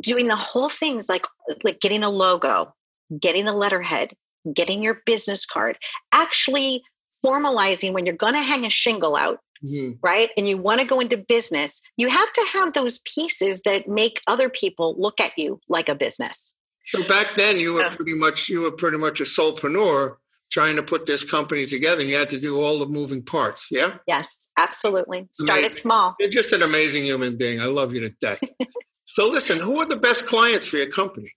doing 0.01 0.27
the 0.27 0.35
whole 0.35 0.71
things 0.71 1.09
like 1.09 1.25
like 1.63 1.81
getting 1.81 2.03
a 2.03 2.11
logo, 2.11 2.75
getting 3.21 3.45
the 3.45 3.53
letterhead, 3.53 4.15
getting 4.53 4.83
your 4.83 5.01
business 5.07 5.47
card, 5.47 5.79
actually 6.13 6.83
formalizing 7.25 7.93
when 7.93 8.07
you're 8.07 8.17
going 8.17 8.35
to 8.35 8.43
hang 8.43 8.65
a 8.65 8.71
shingle 8.71 9.17
out. 9.17 9.39
Mm-hmm. 9.65 9.93
Right. 10.03 10.31
And 10.37 10.49
you 10.49 10.59
want 10.59 10.81
to 10.81 10.87
go 10.87 10.99
into 10.99 11.17
business, 11.17 11.81
you 11.97 12.09
have 12.09 12.33
to 12.33 12.45
have 12.53 12.73
those 12.73 12.99
pieces 13.05 13.61
that 13.65 13.87
make 13.87 14.21
other 14.27 14.49
people 14.49 14.97
look 14.99 15.21
at 15.21 15.33
you 15.37 15.61
like 15.69 15.89
a 15.89 15.95
business. 15.95 16.53
So 16.87 17.07
back 17.07 17.37
then, 17.37 17.59
you 17.59 17.75
were 17.75 17.89
pretty 17.91 18.15
much 18.15 18.49
you 18.49 18.63
were 18.63 18.73
pretty 18.73 18.99
much 18.99 19.21
a 19.21 19.25
solopreneur 19.25 20.17
trying 20.51 20.77
to 20.77 20.83
put 20.83 21.07
this 21.07 21.23
company 21.23 21.65
together. 21.67 22.01
And 22.01 22.11
you 22.11 22.17
had 22.17 22.29
to 22.31 22.41
do 22.41 22.61
all 22.61 22.81
the 22.81 22.87
moving 22.87 23.23
parts. 23.23 23.69
Yeah. 23.71 23.99
Yes, 24.07 24.29
absolutely. 24.59 25.29
Started 25.33 25.77
small. 25.77 26.15
You're 26.19 26.29
just 26.29 26.53
an 26.53 26.63
amazing 26.63 27.05
human 27.05 27.37
being. 27.37 27.61
I 27.61 27.67
love 27.67 27.95
you 27.95 28.01
to 28.01 28.11
death. 28.21 28.43
so 29.07 29.29
listen, 29.29 29.59
who 29.59 29.79
are 29.81 29.87
the 29.87 29.97
best 29.97 30.27
clients 30.27 30.67
for 30.67 30.77
your 30.77 30.91
company? 30.91 31.31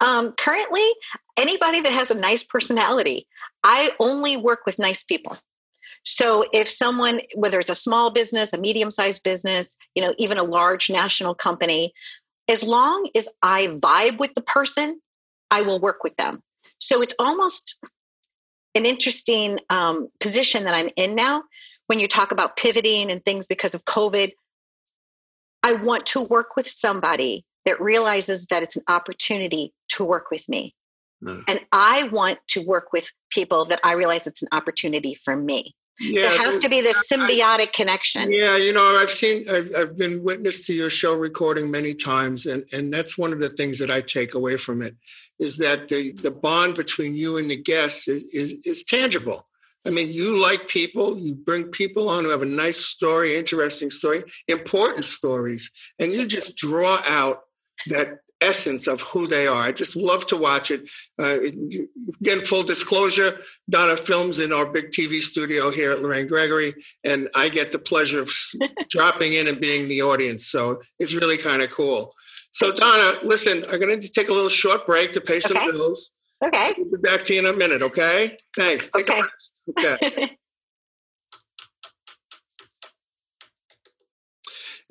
Um, 0.00 0.32
currently, 0.32 0.86
anybody 1.36 1.80
that 1.80 1.92
has 1.92 2.10
a 2.10 2.14
nice 2.14 2.42
personality. 2.42 3.26
I 3.62 3.92
only 3.98 4.36
work 4.36 4.66
with 4.66 4.78
nice 4.78 5.02
people. 5.02 5.36
So 6.04 6.44
if 6.52 6.70
someone, 6.70 7.20
whether 7.34 7.58
it's 7.58 7.70
a 7.70 7.74
small 7.74 8.10
business, 8.10 8.52
a 8.52 8.58
medium-sized 8.58 9.22
business, 9.22 9.76
you 9.94 10.02
know, 10.02 10.14
even 10.18 10.36
a 10.36 10.42
large 10.42 10.90
national 10.90 11.34
company, 11.34 11.94
as 12.46 12.62
long 12.62 13.08
as 13.14 13.28
I 13.42 13.68
vibe 13.68 14.18
with 14.18 14.34
the 14.34 14.42
person, 14.42 15.00
I 15.50 15.62
will 15.62 15.80
work 15.80 16.04
with 16.04 16.14
them. 16.16 16.42
So 16.78 17.00
it's 17.00 17.14
almost 17.18 17.76
an 18.74 18.84
interesting 18.84 19.60
um, 19.70 20.08
position 20.20 20.64
that 20.64 20.74
I'm 20.74 20.90
in 20.96 21.14
now 21.14 21.44
when 21.86 22.00
you 22.00 22.08
talk 22.08 22.32
about 22.32 22.56
pivoting 22.56 23.10
and 23.10 23.24
things 23.24 23.46
because 23.46 23.74
of 23.74 23.84
COVID. 23.84 24.32
I 25.62 25.72
want 25.72 26.04
to 26.06 26.20
work 26.20 26.56
with 26.56 26.68
somebody 26.68 27.46
that 27.64 27.80
realizes 27.80 28.46
that 28.46 28.62
it's 28.62 28.76
an 28.76 28.84
opportunity 28.88 29.72
to 29.90 30.04
work 30.04 30.30
with 30.30 30.48
me. 30.48 30.74
And 31.48 31.60
I 31.72 32.04
want 32.08 32.38
to 32.48 32.60
work 32.60 32.92
with 32.92 33.10
people 33.30 33.64
that 33.66 33.80
I 33.82 33.92
realize 33.92 34.26
it's 34.26 34.42
an 34.42 34.48
opportunity 34.52 35.14
for 35.14 35.34
me. 35.34 35.74
Yeah, 36.00 36.30
there 36.30 36.52
has 36.52 36.62
to 36.62 36.68
be 36.68 36.80
this 36.80 37.08
symbiotic 37.10 37.72
connection. 37.72 38.32
Yeah, 38.32 38.56
you 38.56 38.72
know, 38.72 38.96
I've 38.96 39.12
seen, 39.12 39.48
I've, 39.48 39.70
I've 39.76 39.96
been 39.96 40.24
witness 40.24 40.66
to 40.66 40.74
your 40.74 40.90
show 40.90 41.14
recording 41.14 41.70
many 41.70 41.94
times, 41.94 42.46
and 42.46 42.64
and 42.72 42.92
that's 42.92 43.16
one 43.16 43.32
of 43.32 43.38
the 43.38 43.50
things 43.50 43.78
that 43.78 43.92
I 43.92 44.00
take 44.00 44.34
away 44.34 44.56
from 44.56 44.82
it 44.82 44.96
is 45.38 45.56
that 45.58 45.88
the 45.88 46.12
the 46.12 46.32
bond 46.32 46.74
between 46.74 47.14
you 47.14 47.36
and 47.36 47.48
the 47.48 47.56
guests 47.56 48.08
is 48.08 48.24
is, 48.34 48.54
is 48.64 48.82
tangible. 48.82 49.46
I 49.86 49.90
mean, 49.90 50.10
you 50.10 50.36
like 50.36 50.66
people, 50.66 51.16
you 51.18 51.34
bring 51.34 51.64
people 51.64 52.08
on 52.08 52.24
who 52.24 52.30
have 52.30 52.42
a 52.42 52.46
nice 52.46 52.84
story, 52.84 53.36
interesting 53.36 53.90
story, 53.90 54.24
important 54.48 55.04
stories, 55.04 55.70
and 56.00 56.12
you 56.12 56.26
just 56.26 56.56
draw 56.56 57.02
out 57.06 57.42
that 57.88 58.18
essence 58.40 58.86
of 58.86 59.00
who 59.00 59.26
they 59.26 59.46
are. 59.46 59.62
I 59.62 59.72
just 59.72 59.96
love 59.96 60.26
to 60.26 60.36
watch 60.36 60.70
it. 60.70 60.88
Uh, 61.20 61.38
again, 62.20 62.40
full 62.42 62.62
disclosure, 62.62 63.38
Donna 63.70 63.96
films 63.96 64.38
in 64.38 64.52
our 64.52 64.66
big 64.66 64.90
TV 64.90 65.20
studio 65.20 65.70
here 65.70 65.92
at 65.92 66.02
Lorraine 66.02 66.26
Gregory, 66.26 66.74
and 67.04 67.28
I 67.34 67.48
get 67.48 67.72
the 67.72 67.78
pleasure 67.78 68.20
of 68.20 68.30
dropping 68.90 69.34
in 69.34 69.48
and 69.48 69.60
being 69.60 69.88
the 69.88 70.02
audience. 70.02 70.46
So 70.46 70.82
it's 70.98 71.14
really 71.14 71.38
kind 71.38 71.62
of 71.62 71.70
cool. 71.70 72.14
So, 72.52 72.70
Donna, 72.70 73.18
listen, 73.24 73.64
I'm 73.68 73.80
going 73.80 74.00
to 74.00 74.08
take 74.08 74.28
a 74.28 74.32
little 74.32 74.48
short 74.48 74.86
break 74.86 75.12
to 75.14 75.20
pay 75.20 75.40
some 75.40 75.56
okay. 75.56 75.72
bills. 75.72 76.12
Okay. 76.44 76.74
We'll 76.78 76.90
be 76.90 76.98
back 76.98 77.24
to 77.24 77.34
you 77.34 77.40
in 77.40 77.46
a 77.46 77.52
minute, 77.52 77.82
okay? 77.82 78.38
Thanks. 78.56 78.90
Take 78.90 79.08
okay. 79.10 79.20
a 79.20 79.22
rest. 79.22 79.62
Okay. 79.70 80.36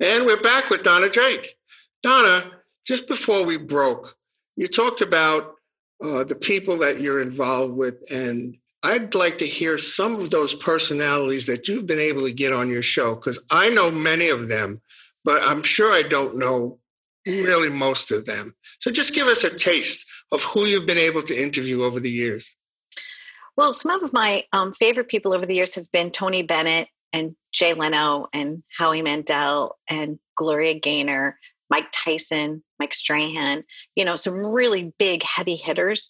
and 0.00 0.26
we're 0.26 0.42
back 0.42 0.68
with 0.68 0.82
Donna 0.82 1.08
Drake. 1.08 1.56
Donna, 2.02 2.50
just 2.86 3.06
before 3.06 3.44
we 3.44 3.56
broke, 3.56 4.16
you 4.56 4.68
talked 4.68 5.00
about 5.00 5.54
uh, 6.02 6.24
the 6.24 6.34
people 6.34 6.78
that 6.78 7.00
you're 7.00 7.22
involved 7.22 7.74
with, 7.74 7.96
and 8.10 8.56
I'd 8.82 9.14
like 9.14 9.38
to 9.38 9.46
hear 9.46 9.78
some 9.78 10.16
of 10.16 10.30
those 10.30 10.54
personalities 10.54 11.46
that 11.46 11.66
you've 11.66 11.86
been 11.86 11.98
able 11.98 12.22
to 12.22 12.32
get 12.32 12.52
on 12.52 12.68
your 12.68 12.82
show 12.82 13.14
because 13.14 13.38
I 13.50 13.70
know 13.70 13.90
many 13.90 14.28
of 14.28 14.48
them, 14.48 14.80
but 15.24 15.42
I'm 15.42 15.62
sure 15.62 15.92
I 15.92 16.02
don't 16.02 16.36
know 16.36 16.78
really 17.26 17.70
most 17.70 18.10
of 18.10 18.26
them. 18.26 18.54
So 18.80 18.90
just 18.90 19.14
give 19.14 19.26
us 19.26 19.44
a 19.44 19.50
taste 19.50 20.04
of 20.32 20.42
who 20.42 20.66
you've 20.66 20.86
been 20.86 20.98
able 20.98 21.22
to 21.22 21.42
interview 21.42 21.82
over 21.82 21.98
the 21.98 22.10
years. 22.10 22.54
Well, 23.56 23.72
some 23.72 24.04
of 24.04 24.12
my 24.12 24.44
um, 24.52 24.74
favorite 24.74 25.08
people 25.08 25.32
over 25.32 25.46
the 25.46 25.54
years 25.54 25.74
have 25.76 25.90
been 25.92 26.10
Tony 26.10 26.42
Bennett 26.42 26.88
and 27.12 27.36
Jay 27.52 27.72
Leno 27.72 28.26
and 28.34 28.62
Howie 28.76 29.00
Mandel 29.00 29.78
and 29.88 30.18
Gloria 30.36 30.74
Gaynor, 30.74 31.38
Mike 31.70 31.86
Tyson, 31.92 32.62
Mike 32.78 32.94
Strahan, 32.94 33.64
you 33.96 34.04
know, 34.04 34.16
some 34.16 34.34
really 34.34 34.92
big 34.98 35.22
heavy 35.22 35.56
hitters. 35.56 36.08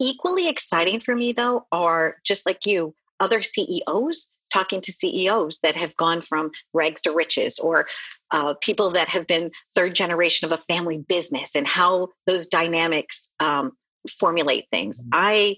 Equally 0.00 0.48
exciting 0.48 1.00
for 1.00 1.14
me, 1.14 1.32
though, 1.32 1.66
are 1.72 2.16
just 2.24 2.46
like 2.46 2.66
you, 2.66 2.94
other 3.20 3.42
CEOs 3.42 4.26
talking 4.52 4.80
to 4.80 4.92
CEOs 4.92 5.60
that 5.62 5.76
have 5.76 5.96
gone 5.96 6.22
from 6.22 6.50
rags 6.74 7.00
to 7.02 7.12
riches 7.12 7.58
or 7.58 7.86
uh, 8.30 8.54
people 8.60 8.90
that 8.90 9.08
have 9.08 9.26
been 9.26 9.50
third 9.74 9.94
generation 9.94 10.46
of 10.46 10.52
a 10.52 10.62
family 10.64 10.98
business 11.08 11.50
and 11.54 11.66
how 11.66 12.08
those 12.26 12.46
dynamics 12.46 13.30
um, 13.40 13.72
formulate 14.18 14.66
things. 14.70 15.00
Mm-hmm. 15.00 15.08
I 15.12 15.56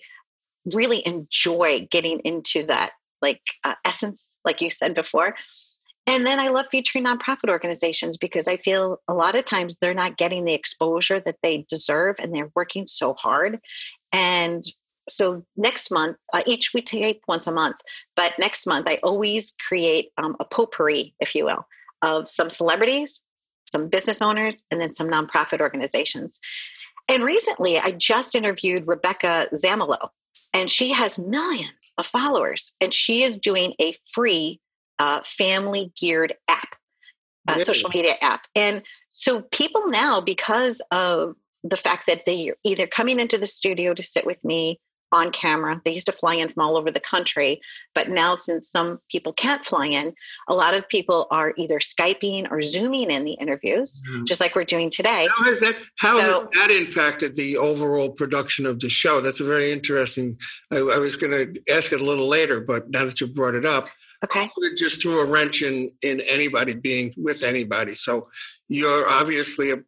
really 0.73 1.05
enjoy 1.07 1.89
getting 1.91 2.21
into 2.21 2.65
that 2.67 2.93
like 3.21 3.41
uh, 3.65 3.75
essence, 3.85 4.39
like 4.45 4.61
you 4.61 4.71
said 4.71 4.95
before. 4.95 5.35
And 6.07 6.27
then 6.27 6.41
I 6.41 6.49
love 6.49 6.67
featuring 6.71 7.05
nonprofit 7.05 7.49
organizations 7.49 8.17
because 8.17 8.49
I 8.49 8.57
feel 8.57 8.99
a 9.07 9.15
lot 9.15 9.37
of 9.37 9.45
times 9.45 9.77
they're 9.81 9.95
not 9.95 10.17
getting 10.17 10.45
the 10.45 10.55
exposure 10.55 11.21
that 11.21 11.37
they 11.43 11.65
deserve 11.69 12.17
and 12.19 12.35
they're 12.35 12.51
working 12.57 12.87
so 12.87 13.15
hard. 13.15 13.59
And 14.13 14.65
so 15.09 15.45
next 15.57 15.91
month, 15.91 16.17
uh, 16.33 16.43
each 16.47 16.73
we 16.75 16.83
tape 16.83 17.23
once 17.29 17.47
a 17.47 17.53
month, 17.53 17.77
but 18.17 18.39
next 18.39 18.67
month 18.67 18.87
I 18.89 18.99
always 19.03 19.53
create 19.69 20.11
um, 20.19 20.37
a 20.41 20.45
potpourri, 20.45 21.15
if 21.21 21.35
you 21.35 21.45
will, 21.45 21.67
of 22.03 22.29
some 22.29 22.51
celebrities, 22.51 23.23
some 23.67 23.89
business 23.89 24.21
owners, 24.21 24.63
and 24.71 24.81
then 24.81 24.95
some 24.95 25.09
nonprofit 25.09 25.61
organizations. 25.61 26.41
And 27.09 27.25
recently, 27.25 27.79
I 27.79 27.93
just 27.93 28.35
interviewed 28.35 28.87
Rebecca 28.87 29.49
Zamolo, 29.55 30.09
and 30.53 30.71
she 30.71 30.93
has 30.93 31.19
millions 31.19 31.93
of 31.99 32.07
followers, 32.07 32.73
and 32.81 32.95
she 32.95 33.23
is 33.23 33.37
doing 33.37 33.75
a 33.81 33.97
free 34.13 34.61
uh, 35.03 35.21
family 35.25 35.93
geared 36.01 36.35
app, 36.47 36.77
uh, 37.49 37.55
really? 37.55 37.65
social 37.65 37.91
media 37.91 38.15
app. 38.21 38.43
And 38.55 38.83
so 39.11 39.43
people 39.51 39.89
now, 39.89 40.21
because 40.21 40.81
of 40.93 41.35
the 41.65 41.77
fact 41.77 42.07
that 42.07 42.25
they 42.25 42.51
are 42.51 42.55
either 42.65 42.87
coming 42.87 43.19
into 43.19 43.37
the 43.37 43.49
studio 43.49 43.95
to 43.95 44.03
sit 44.03 44.25
with 44.25 44.45
me 44.45 44.79
on 45.11 45.31
camera. 45.31 45.81
They 45.85 45.93
used 45.93 46.07
to 46.07 46.13
fly 46.13 46.35
in 46.37 46.51
from 46.51 46.63
all 46.63 46.77
over 46.77 46.91
the 46.91 46.99
country, 46.99 47.61
but 47.95 48.09
now 48.09 48.35
since 48.35 48.71
some 48.71 48.97
people 49.11 49.35
can't 49.35 49.63
fly 49.63 49.87
in, 49.87 50.15
a 50.49 50.55
lot 50.55 50.73
of 50.73 50.89
people 50.89 51.27
are 51.31 51.53
either 51.59 51.81
Skyping 51.81 52.51
or 52.51 52.63
Zooming 52.63 53.11
in 53.11 53.25
the 53.25 53.35
interviews, 53.35 54.03
mm-hmm. 54.09 54.25
just 54.25 54.41
like 54.41 54.55
we're 54.57 54.65
doing 54.65 54.91
today. 54.91 55.29
How 55.37 55.45
has 55.45 55.61
that 55.61 55.77
how 55.99 56.19
so, 56.19 56.41
has 56.41 56.49
that 56.55 56.71
impacted 56.71 57.37
the 57.37 57.59
overall 57.59 58.09
production 58.11 58.65
of 58.65 58.81
the 58.81 58.89
show? 58.89 59.21
That's 59.21 59.41
a 59.41 59.45
very 59.45 59.71
interesting. 59.71 60.39
I, 60.73 60.77
I 60.79 60.99
was 60.99 61.17
going 61.17 61.33
to 61.33 61.73
ask 61.73 61.93
it 61.93 62.01
a 62.01 62.05
little 62.05 62.29
later, 62.29 62.61
but 62.61 62.89
now 62.89 63.05
that 63.05 63.21
you 63.21 63.27
brought 63.27 63.55
it 63.55 63.67
up, 63.67 63.89
okay, 64.25 64.51
just 64.77 65.03
threw 65.03 65.21
a 65.21 65.27
wrench 65.27 65.63
in 65.63 65.93
in 66.03 66.21
anybody 66.23 66.75
being 66.75 67.15
with 67.17 67.43
anybody. 67.43 67.95
So 67.95 68.29
you're 68.69 69.09
obviously 69.09 69.71
a 69.71 69.79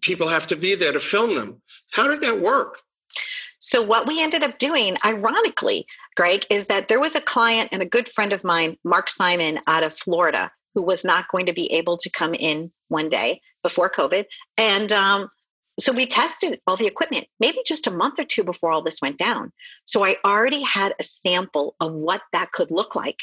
people 0.00 0.28
have 0.28 0.46
to 0.48 0.56
be 0.56 0.74
there 0.74 0.92
to 0.92 1.00
film 1.00 1.34
them. 1.34 1.60
How 1.92 2.08
did 2.08 2.20
that 2.20 2.40
work? 2.40 2.78
So, 3.58 3.80
what 3.80 4.06
we 4.06 4.20
ended 4.20 4.42
up 4.42 4.58
doing, 4.58 4.96
ironically, 5.04 5.86
Greg, 6.16 6.44
is 6.50 6.66
that 6.66 6.88
there 6.88 7.00
was 7.00 7.14
a 7.14 7.20
client 7.20 7.70
and 7.72 7.80
a 7.80 7.86
good 7.86 8.08
friend 8.08 8.32
of 8.32 8.44
mine, 8.44 8.76
Mark 8.84 9.08
Simon, 9.08 9.60
out 9.66 9.82
of 9.82 9.96
Florida, 9.96 10.50
who 10.74 10.82
was 10.82 11.04
not 11.04 11.26
going 11.30 11.46
to 11.46 11.52
be 11.52 11.72
able 11.72 11.96
to 11.98 12.10
come 12.10 12.34
in 12.34 12.70
one 12.88 13.08
day 13.08 13.40
before 13.62 13.88
COVID. 13.88 14.24
And 14.58 14.92
um, 14.92 15.28
so 15.80 15.92
we 15.92 16.06
tested 16.06 16.60
all 16.66 16.76
the 16.76 16.86
equipment, 16.86 17.26
maybe 17.40 17.58
just 17.66 17.86
a 17.86 17.90
month 17.90 18.18
or 18.18 18.24
two 18.24 18.44
before 18.44 18.70
all 18.70 18.82
this 18.82 19.00
went 19.00 19.18
down. 19.18 19.52
So 19.84 20.04
I 20.04 20.16
already 20.24 20.62
had 20.62 20.94
a 21.00 21.04
sample 21.04 21.76
of 21.80 21.94
what 21.94 22.22
that 22.32 22.52
could 22.52 22.70
look 22.70 22.94
like. 22.94 23.18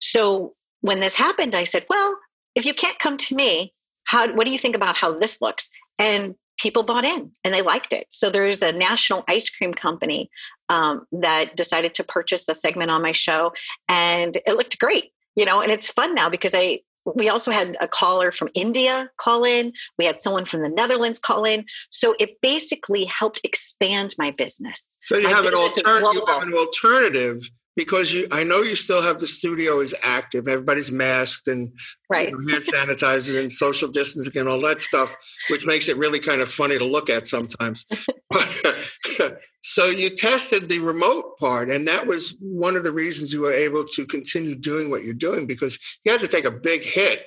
So 0.00 0.52
when 0.80 1.00
this 1.00 1.14
happened, 1.14 1.54
I 1.54 1.64
said, 1.64 1.84
well, 1.88 2.16
if 2.54 2.64
you 2.64 2.74
can't 2.74 2.98
come 2.98 3.16
to 3.16 3.34
me, 3.34 3.72
how, 4.04 4.32
what 4.34 4.46
do 4.46 4.52
you 4.52 4.58
think 4.58 4.76
about 4.76 4.96
how 4.96 5.16
this 5.16 5.40
looks? 5.40 5.70
And 5.98 6.34
people 6.58 6.82
bought 6.82 7.04
in 7.04 7.32
and 7.44 7.54
they 7.54 7.62
liked 7.62 7.92
it. 7.92 8.06
So 8.10 8.28
there's 8.28 8.62
a 8.62 8.72
national 8.72 9.24
ice 9.28 9.48
cream 9.48 9.72
company 9.72 10.30
um, 10.68 11.06
that 11.12 11.56
decided 11.56 11.94
to 11.94 12.04
purchase 12.04 12.48
a 12.48 12.54
segment 12.54 12.90
on 12.90 13.02
my 13.02 13.12
show, 13.12 13.52
and 13.88 14.36
it 14.46 14.54
looked 14.54 14.78
great. 14.78 15.12
You 15.36 15.44
know, 15.44 15.62
and 15.62 15.70
it's 15.70 15.88
fun 15.88 16.14
now 16.14 16.28
because 16.28 16.54
I 16.54 16.80
we 17.14 17.28
also 17.28 17.50
had 17.50 17.76
a 17.80 17.88
caller 17.88 18.32
from 18.32 18.48
India 18.54 19.10
call 19.18 19.44
in. 19.44 19.72
We 19.98 20.04
had 20.04 20.20
someone 20.20 20.44
from 20.44 20.62
the 20.62 20.68
Netherlands 20.68 21.18
call 21.18 21.44
in. 21.44 21.64
So 21.90 22.14
it 22.18 22.40
basically 22.40 23.04
helped 23.04 23.40
expand 23.44 24.14
my 24.18 24.30
business. 24.30 24.98
So 25.00 25.16
you, 25.16 25.28
have 25.28 25.44
an, 25.44 25.54
alter- 25.54 25.82
you 25.86 26.24
have 26.26 26.42
an 26.42 26.54
alternative 26.54 27.48
because 27.76 28.12
you 28.12 28.26
I 28.32 28.44
know 28.44 28.62
you 28.62 28.74
still 28.74 29.02
have 29.02 29.18
the 29.18 29.26
studio 29.26 29.80
is 29.80 29.94
active. 30.02 30.48
Everybody's 30.48 30.90
masked 30.90 31.48
and 31.48 31.72
right. 32.08 32.30
you 32.30 32.38
know, 32.38 32.52
hand 32.52 32.64
sanitizers 32.64 33.38
and 33.38 33.50
social 33.50 33.88
distancing 33.88 34.36
and 34.36 34.48
all 34.48 34.60
that 34.62 34.80
stuff, 34.80 35.14
which 35.48 35.66
makes 35.66 35.88
it 35.88 35.96
really 35.96 36.20
kind 36.20 36.40
of 36.40 36.52
funny 36.52 36.78
to 36.78 36.84
look 36.84 37.10
at 37.10 37.26
sometimes. 37.26 37.86
so 39.62 39.86
you 39.86 40.10
tested 40.10 40.68
the 40.68 40.78
remote 40.78 41.38
part, 41.38 41.70
and 41.70 41.86
that 41.88 42.06
was 42.06 42.34
one 42.40 42.76
of 42.76 42.84
the 42.84 42.92
reasons 42.92 43.32
you 43.32 43.40
were 43.40 43.52
able 43.52 43.84
to 43.84 44.06
continue 44.06 44.54
doing 44.54 44.90
what 44.90 45.04
you're 45.04 45.14
doing 45.14 45.46
because 45.46 45.78
you 46.04 46.12
had 46.12 46.20
to 46.20 46.28
take 46.28 46.44
a 46.44 46.50
big 46.50 46.82
hit 46.82 47.24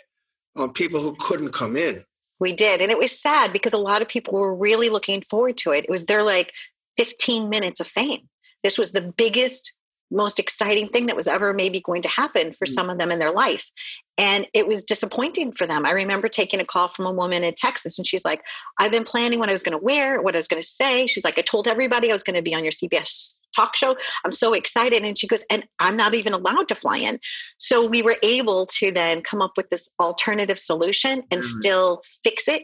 on 0.56 0.72
people 0.72 1.02
who 1.02 1.16
couldn't 1.20 1.52
come 1.52 1.76
in. 1.76 2.04
We 2.40 2.54
did. 2.54 2.82
And 2.82 2.92
it 2.92 2.98
was 2.98 3.18
sad 3.18 3.54
because 3.54 3.74
a 3.74 3.78
lot 3.78 4.02
of 4.02 4.08
people 4.08 4.34
were 4.34 4.56
really 4.56 4.90
looking 4.90 5.22
forward 5.22 5.58
to 5.60 5.72
it. 5.72 5.86
It 5.86 5.90
was 5.90 6.06
their 6.06 6.24
like 6.24 6.54
15 6.98 7.50
minutes 7.50 7.80
of 7.80 7.88
fame. 7.88 8.28
This 8.64 8.78
was 8.78 8.92
the 8.92 9.14
biggest 9.16 9.72
most 10.12 10.40
exciting 10.40 10.90
thing 10.90 11.08
that 11.08 11.16
was 11.16 11.28
ever 11.28 11.54
maybe 11.54 11.82
going 11.82 12.02
to 12.04 12.10
happen 12.10 12.54
for 12.54 12.66
mm. 12.66 12.72
some 12.72 12.90
of 12.90 12.98
them 12.98 13.12
in 13.12 13.20
their 13.20 13.32
life. 13.32 13.72
And 14.18 14.48
it 14.54 14.68
was 14.68 14.84
disappointing 14.84 15.54
for 15.54 15.66
them. 15.66 15.86
I 15.86 15.92
remember 15.92 16.30
taking 16.30 16.60
a 16.60 16.66
call 16.66 16.88
from 16.88 17.06
a 17.06 17.12
woman 17.12 17.44
in 17.44 17.56
Texas, 17.56 17.98
and 17.98 18.06
she's 18.06 18.24
like, 18.24 18.44
I've 18.78 18.92
been 18.92 19.06
planning 19.06 19.40
what 19.40 19.50
I 19.50 19.54
was 19.54 19.64
going 19.64 19.78
to 19.78 19.84
wear, 19.84 20.22
what 20.22 20.36
I 20.36 20.38
was 20.38 20.48
going 20.48 20.62
to 20.62 20.68
say. 20.68 21.08
She's 21.08 21.24
like, 21.24 21.38
I 21.40 21.42
told 21.42 21.68
everybody 21.68 22.10
I 22.10 22.14
was 22.14 22.24
going 22.24 22.36
to 22.36 22.44
be 22.44 22.54
on 22.54 22.64
your 22.64 22.72
CBS 22.72 23.40
talk 23.56 23.76
show. 23.76 23.96
I'm 24.24 24.32
so 24.32 24.54
excited. 24.54 25.04
And 25.04 25.18
she 25.18 25.28
goes, 25.28 25.44
and 25.50 25.64
I'm 25.80 25.98
not 25.98 26.14
even 26.14 26.34
allowed 26.34 26.68
to 26.70 26.76
fly 26.76 26.98
in. 26.98 27.20
So 27.58 27.86
we 27.86 28.02
were 28.02 28.18
able 28.24 28.68
to 28.78 28.92
then 28.92 29.22
come 29.22 29.42
up 29.42 29.54
with 29.58 29.70
this 29.70 29.90
alternative 30.00 30.60
solution 30.60 31.24
and 31.32 31.42
mm-hmm. 31.42 31.60
still 31.60 32.02
fix 32.24 32.48
it. 32.48 32.64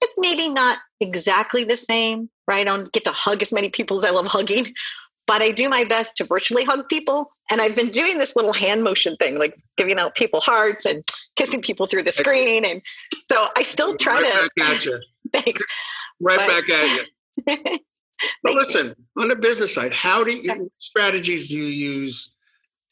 It's 0.00 0.12
maybe 0.16 0.48
not 0.48 0.78
exactly 1.00 1.64
the 1.64 1.76
same, 1.76 2.30
right? 2.46 2.60
I 2.60 2.64
don't 2.64 2.92
get 2.92 3.04
to 3.04 3.12
hug 3.12 3.42
as 3.42 3.52
many 3.52 3.68
people 3.68 3.96
as 3.96 4.04
I 4.04 4.10
love 4.10 4.26
hugging, 4.26 4.72
but 5.28 5.42
I 5.42 5.50
do 5.50 5.68
my 5.68 5.84
best 5.84 6.16
to 6.16 6.24
virtually 6.24 6.64
hug 6.64 6.88
people. 6.88 7.26
And 7.50 7.60
I've 7.60 7.76
been 7.76 7.90
doing 7.90 8.18
this 8.18 8.34
little 8.34 8.54
hand 8.54 8.82
motion 8.82 9.14
thing, 9.18 9.38
like 9.38 9.54
giving 9.76 9.98
out 9.98 10.14
people 10.16 10.40
hearts 10.40 10.86
and 10.86 11.04
kissing 11.36 11.60
people 11.60 11.86
through 11.86 12.04
the 12.04 12.10
screen. 12.10 12.64
And 12.64 12.82
so 13.26 13.48
I 13.54 13.62
still 13.62 13.96
try 13.96 14.22
right 14.22 14.32
to. 14.32 14.50
Back 14.56 14.70
at 14.70 14.84
you. 14.86 15.00
Thanks. 15.32 15.62
Right 16.20 16.38
but, 16.38 16.48
back 16.48 16.70
at 16.70 17.06
you. 17.46 17.78
but 18.42 18.54
listen, 18.54 18.86
you. 18.86 19.22
on 19.22 19.28
the 19.28 19.36
business 19.36 19.74
side, 19.74 19.92
how 19.92 20.24
do 20.24 20.32
you, 20.32 20.70
strategies 20.78 21.50
do 21.50 21.56
you 21.58 21.64
use 21.64 22.34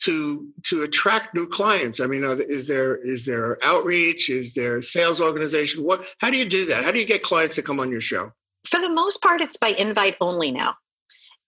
to 0.02 0.46
to 0.66 0.82
attract 0.82 1.34
new 1.34 1.48
clients? 1.48 2.00
I 2.00 2.06
mean, 2.06 2.22
is 2.22 2.68
there 2.68 2.96
is 2.96 3.24
there 3.24 3.56
outreach? 3.64 4.28
Is 4.28 4.52
there 4.52 4.82
sales 4.82 5.22
organization? 5.22 5.82
What? 5.82 6.04
How 6.20 6.30
do 6.30 6.36
you 6.36 6.44
do 6.44 6.66
that? 6.66 6.84
How 6.84 6.92
do 6.92 7.00
you 7.00 7.06
get 7.06 7.22
clients 7.22 7.54
to 7.54 7.62
come 7.62 7.80
on 7.80 7.90
your 7.90 8.02
show? 8.02 8.30
For 8.68 8.78
the 8.78 8.90
most 8.90 9.22
part, 9.22 9.40
it's 9.40 9.56
by 9.56 9.68
invite 9.68 10.16
only 10.20 10.50
now. 10.50 10.74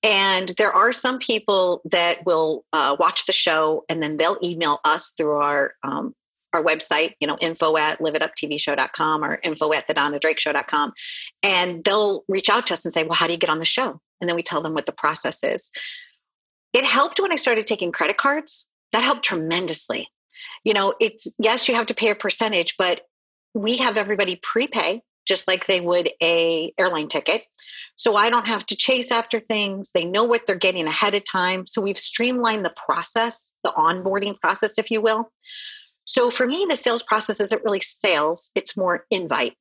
And 0.02 0.50
there 0.59 0.73
are 0.73 0.93
some 0.93 1.19
people 1.19 1.81
that 1.90 2.25
will 2.25 2.64
uh, 2.73 2.97
watch 2.99 3.26
the 3.26 3.33
show 3.33 3.85
and 3.88 4.02
then 4.02 4.17
they'll 4.17 4.38
email 4.43 4.78
us 4.85 5.12
through 5.17 5.37
our 5.38 5.75
um, 5.83 6.14
our 6.55 6.62
website, 6.62 7.12
you 7.21 7.26
know, 7.26 7.37
info 7.40 7.76
at 7.76 7.99
liveituptvshow.com 7.99 9.25
or 9.25 9.38
info 9.43 9.73
at 9.73 9.87
the 9.87 9.95
Donna 9.95 10.19
Drake 10.19 10.38
show.com. 10.38 10.93
And 11.43 11.85
they'll 11.85 12.25
reach 12.26 12.49
out 12.49 12.69
to 12.69 12.73
us 12.73 12.85
and 12.85 12.95
say, 12.95 13.05
well, 13.05 13.14
how 13.14 13.26
do 13.26 13.35
you 13.35 13.38
get 13.38 13.50
on 13.50 13.59
the 13.59 13.67
show? 13.67 14.00
And 14.21 14.28
then 14.28 14.35
we 14.35 14.43
tell 14.43 14.62
them 14.62 14.73
what 14.73 14.87
the 14.87 14.93
process 14.93 15.45
is. 15.45 15.71
It 16.73 16.85
helped 16.85 17.21
when 17.21 17.33
I 17.33 17.37
started 17.37 17.67
taking 17.67 17.93
credit 17.93 18.17
cards. 18.17 18.67
That 18.93 19.02
helped 19.02 19.25
tremendously. 19.25 20.09
You 20.64 20.75
know, 20.75 20.95
it's 21.00 21.26
yes, 21.38 21.69
you 21.69 21.75
have 21.75 21.87
to 21.87 21.95
pay 21.95 22.11
a 22.11 22.14
percentage, 22.14 22.76
but 22.78 23.02
we 23.55 23.78
have 23.78 23.97
everybody 23.97 24.37
prepay 24.37 25.02
just 25.29 25.47
like 25.47 25.67
they 25.67 25.81
would 25.81 26.11
a 26.23 26.73
airline 26.79 27.09
ticket. 27.09 27.43
So 27.97 28.17
I 28.17 28.31
don't 28.31 28.47
have 28.47 28.65
to 28.67 28.77
chase 28.77 29.11
after 29.11 29.41
things. 29.41 29.91
They 29.93 30.05
know 30.05 30.25
what 30.25 30.47
they're 30.47 30.57
getting 30.57 30.87
ahead 30.87 31.15
of 31.15 31.23
time. 31.31 31.67
So 31.67 31.83
we've 31.83 31.99
streamlined 31.99 32.65
the 32.65 32.75
process, 32.77 33.53
the 33.63 33.73
onboarding 33.77 34.41
process, 34.41 34.79
if 34.79 34.91
you 34.91 35.01
will. 35.03 35.31
So 36.05 36.31
for 36.31 36.47
me, 36.47 36.67
the 36.69 36.77
sales 36.77 37.03
process 37.03 37.39
isn't 37.39 37.65
really 37.65 37.83
sales, 37.83 38.51
it's 38.55 38.77
more 38.77 39.05
invite. 39.11 39.55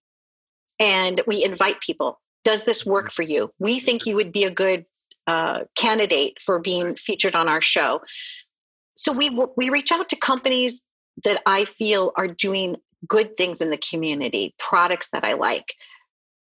And 0.79 1.21
we 1.27 1.43
invite 1.43 1.81
people. 1.81 2.21
Does 2.45 2.63
this 2.63 2.85
work 2.85 3.11
for 3.11 3.23
you? 3.23 3.51
We 3.59 3.81
think 3.81 4.05
you 4.05 4.15
would 4.15 4.31
be 4.31 4.45
a 4.45 4.51
good 4.51 4.85
uh, 5.25 5.65
candidate 5.75 6.37
for 6.41 6.59
being 6.59 6.95
featured 6.95 7.35
on 7.35 7.49
our 7.49 7.61
show. 7.61 8.01
So 8.95 9.11
we 9.11 9.29
we 9.57 9.69
reach 9.69 9.91
out 9.91 10.07
to 10.09 10.15
companies 10.15 10.83
that 11.23 11.41
I 11.45 11.65
feel 11.65 12.13
are 12.15 12.27
doing 12.27 12.77
good 13.07 13.37
things 13.37 13.61
in 13.61 13.69
the 13.69 13.77
community, 13.77 14.55
products 14.57 15.09
that 15.11 15.23
I 15.23 15.33
like. 15.33 15.73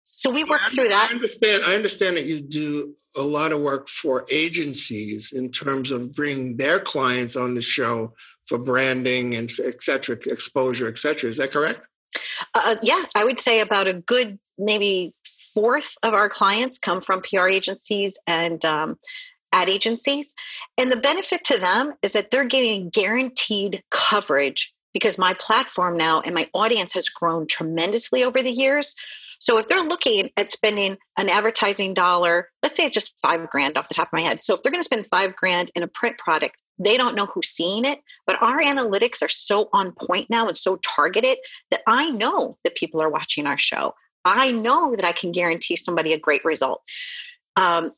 So 0.03 0.29
we 0.29 0.43
work 0.43 0.61
yeah, 0.61 0.69
through 0.69 0.89
that. 0.89 1.09
I 1.09 1.13
understand. 1.13 1.63
I 1.65 1.73
understand 1.73 2.15
that 2.17 2.25
you 2.25 2.39
do 2.39 2.95
a 3.15 3.21
lot 3.21 3.51
of 3.51 3.61
work 3.61 3.89
for 3.89 4.25
agencies 4.29 5.31
in 5.31 5.49
terms 5.49 5.89
of 5.89 6.13
bringing 6.13 6.57
their 6.57 6.79
clients 6.79 7.35
on 7.35 7.55
the 7.55 7.61
show 7.61 8.13
for 8.47 8.59
branding 8.59 9.33
and 9.33 9.49
et 9.63 9.81
cetera, 9.81 10.15
exposure, 10.27 10.87
et 10.87 10.99
cetera. 10.99 11.29
Is 11.29 11.37
that 11.37 11.51
correct? 11.51 11.87
Uh, 12.53 12.75
yeah, 12.83 13.03
I 13.15 13.23
would 13.23 13.39
say 13.39 13.61
about 13.61 13.87
a 13.87 13.93
good 13.93 14.37
maybe 14.59 15.11
fourth 15.55 15.95
of 16.03 16.13
our 16.13 16.29
clients 16.29 16.77
come 16.77 17.01
from 17.01 17.23
PR 17.23 17.47
agencies 17.47 18.17
and 18.27 18.63
um, 18.63 18.97
ad 19.51 19.69
agencies. 19.69 20.33
And 20.77 20.91
the 20.91 20.97
benefit 20.97 21.43
to 21.45 21.57
them 21.57 21.93
is 22.03 22.13
that 22.13 22.29
they're 22.29 22.45
getting 22.45 22.89
guaranteed 22.89 23.81
coverage 23.89 24.71
because 24.95 25.17
my 25.17 25.33
platform 25.33 25.97
now 25.97 26.21
and 26.21 26.33
my 26.33 26.49
audience 26.53 26.93
has 26.93 27.09
grown 27.09 27.45
tremendously 27.47 28.23
over 28.23 28.41
the 28.41 28.49
years. 28.49 28.95
So 29.41 29.57
if 29.57 29.67
they're 29.67 29.83
looking 29.83 30.29
at 30.37 30.53
spending 30.53 30.95
an 31.17 31.27
advertising 31.27 31.93
dollar, 31.93 32.49
let's 32.63 32.77
say 32.77 32.85
it's 32.85 32.93
just 32.93 33.11
five 33.21 33.49
grand 33.49 33.77
off 33.77 33.89
the 33.89 33.93
top 33.93 34.07
of 34.07 34.13
my 34.13 34.21
head. 34.21 34.41
So 34.41 34.55
if 34.55 34.63
they're 34.63 34.71
going 34.71 34.81
to 34.81 34.85
spend 34.85 35.05
five 35.11 35.35
grand 35.35 35.69
in 35.75 35.83
a 35.83 35.87
print 35.89 36.17
product, 36.17 36.55
they 36.79 36.95
don't 36.95 37.13
know 37.13 37.25
who's 37.25 37.49
seeing 37.49 37.83
it. 37.83 37.99
But 38.25 38.41
our 38.41 38.61
analytics 38.61 39.21
are 39.21 39.27
so 39.27 39.67
on 39.73 39.91
point 39.91 40.29
now 40.29 40.47
and 40.47 40.57
so 40.57 40.77
targeted 40.77 41.39
that 41.71 41.81
I 41.85 42.09
know 42.11 42.55
that 42.63 42.75
people 42.75 43.01
are 43.01 43.09
watching 43.09 43.47
our 43.47 43.57
show. 43.57 43.95
I 44.23 44.51
know 44.51 44.95
that 44.95 45.03
I 45.03 45.11
can 45.11 45.33
guarantee 45.33 45.75
somebody 45.75 46.13
a 46.13 46.19
great 46.19 46.45
result. 46.45 46.81
Um, 47.57 47.91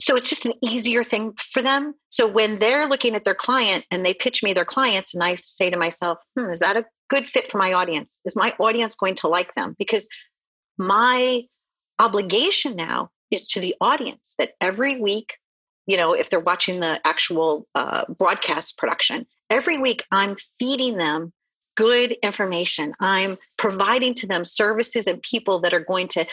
so 0.00 0.14
it's 0.14 0.28
just 0.28 0.46
an 0.46 0.54
easier 0.62 1.02
thing 1.02 1.32
for 1.52 1.60
them. 1.60 1.94
So 2.08 2.30
when 2.30 2.60
they're 2.60 2.86
looking 2.86 3.14
at 3.14 3.24
their 3.24 3.34
client 3.34 3.84
and 3.90 4.04
they 4.04 4.14
pitch 4.14 4.42
me 4.42 4.52
their 4.52 4.64
clients, 4.64 5.12
and 5.12 5.22
I 5.22 5.38
say 5.42 5.70
to 5.70 5.76
myself, 5.76 6.18
hmm, 6.36 6.50
is 6.50 6.60
that 6.60 6.76
a 6.76 6.84
good 7.10 7.26
fit 7.26 7.50
for 7.50 7.58
my 7.58 7.72
audience? 7.72 8.20
Is 8.24 8.36
my 8.36 8.54
audience 8.58 8.94
going 8.94 9.16
to 9.16 9.28
like 9.28 9.54
them? 9.54 9.74
Because 9.78 10.06
my 10.78 11.42
obligation 11.98 12.76
now 12.76 13.10
is 13.30 13.46
to 13.48 13.60
the 13.60 13.74
audience 13.80 14.34
that 14.38 14.52
every 14.60 15.00
week 15.00 15.34
you 15.86 15.96
know 15.96 16.12
if 16.12 16.30
they're 16.30 16.38
watching 16.38 16.80
the 16.80 17.00
actual 17.04 17.66
uh, 17.74 18.04
broadcast 18.16 18.78
production 18.78 19.26
every 19.50 19.78
week 19.78 20.04
i'm 20.12 20.36
feeding 20.58 20.96
them 20.96 21.32
good 21.78 22.16
information 22.22 22.92
i'm 23.00 23.38
providing 23.56 24.14
to 24.14 24.26
them 24.26 24.44
services 24.44 25.06
and 25.06 25.22
people 25.22 25.60
that 25.60 25.72
are 25.72 25.84
going 25.92 26.08
to 26.08 26.26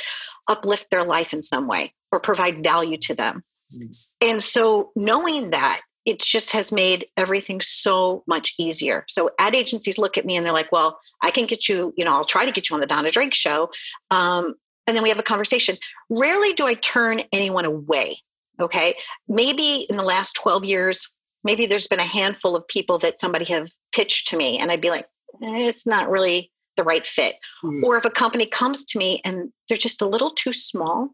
uplift 0.47 0.89
their 0.89 1.03
life 1.03 1.33
in 1.33 1.43
some 1.43 1.67
way 1.67 1.93
or 2.11 2.19
provide 2.19 2.63
value 2.63 2.97
to 2.97 3.13
them 3.13 3.41
mm-hmm. 3.75 3.91
and 4.27 4.41
so 4.41 4.91
knowing 4.95 5.51
that 5.51 5.81
it 6.05 6.19
just 6.19 6.51
has 6.51 6.71
made 6.71 7.05
everything 7.17 7.59
so 7.61 8.23
much 8.27 8.53
easier. 8.59 9.05
So 9.09 9.31
ad 9.39 9.55
agencies 9.55 9.97
look 9.97 10.17
at 10.17 10.25
me 10.25 10.37
and 10.37 10.45
they're 10.45 10.53
like, 10.53 10.71
well, 10.71 10.99
I 11.23 11.31
can 11.31 11.47
get 11.47 11.67
you, 11.67 11.93
you 11.97 12.05
know, 12.05 12.13
I'll 12.13 12.25
try 12.25 12.45
to 12.45 12.51
get 12.51 12.69
you 12.69 12.75
on 12.75 12.79
the 12.79 12.85
Donna 12.85 13.09
Drake 13.09 13.33
show. 13.33 13.71
Um, 14.11 14.53
and 14.85 14.95
then 14.95 15.01
we 15.01 15.09
have 15.09 15.17
a 15.17 15.23
conversation. 15.23 15.77
Rarely 16.09 16.53
do 16.53 16.67
I 16.67 16.75
turn 16.75 17.23
anyone 17.31 17.65
away. 17.65 18.19
Okay. 18.59 18.95
Maybe 19.27 19.87
in 19.89 19.97
the 19.97 20.03
last 20.03 20.35
12 20.35 20.63
years, 20.63 21.07
maybe 21.43 21.65
there's 21.65 21.87
been 21.87 21.99
a 21.99 22.05
handful 22.05 22.55
of 22.55 22.67
people 22.67 22.99
that 22.99 23.19
somebody 23.19 23.45
have 23.45 23.69
pitched 23.91 24.27
to 24.29 24.37
me 24.37 24.59
and 24.59 24.71
I'd 24.71 24.81
be 24.81 24.91
like, 24.91 25.05
it's 25.41 25.85
not 25.85 26.09
really 26.09 26.51
the 26.77 26.83
right 26.83 27.05
fit. 27.05 27.35
Mm. 27.63 27.83
Or 27.83 27.97
if 27.97 28.05
a 28.05 28.09
company 28.09 28.45
comes 28.45 28.83
to 28.85 28.97
me 28.97 29.21
and 29.23 29.51
they're 29.67 29.77
just 29.77 30.01
a 30.01 30.07
little 30.07 30.31
too 30.31 30.53
small, 30.53 31.09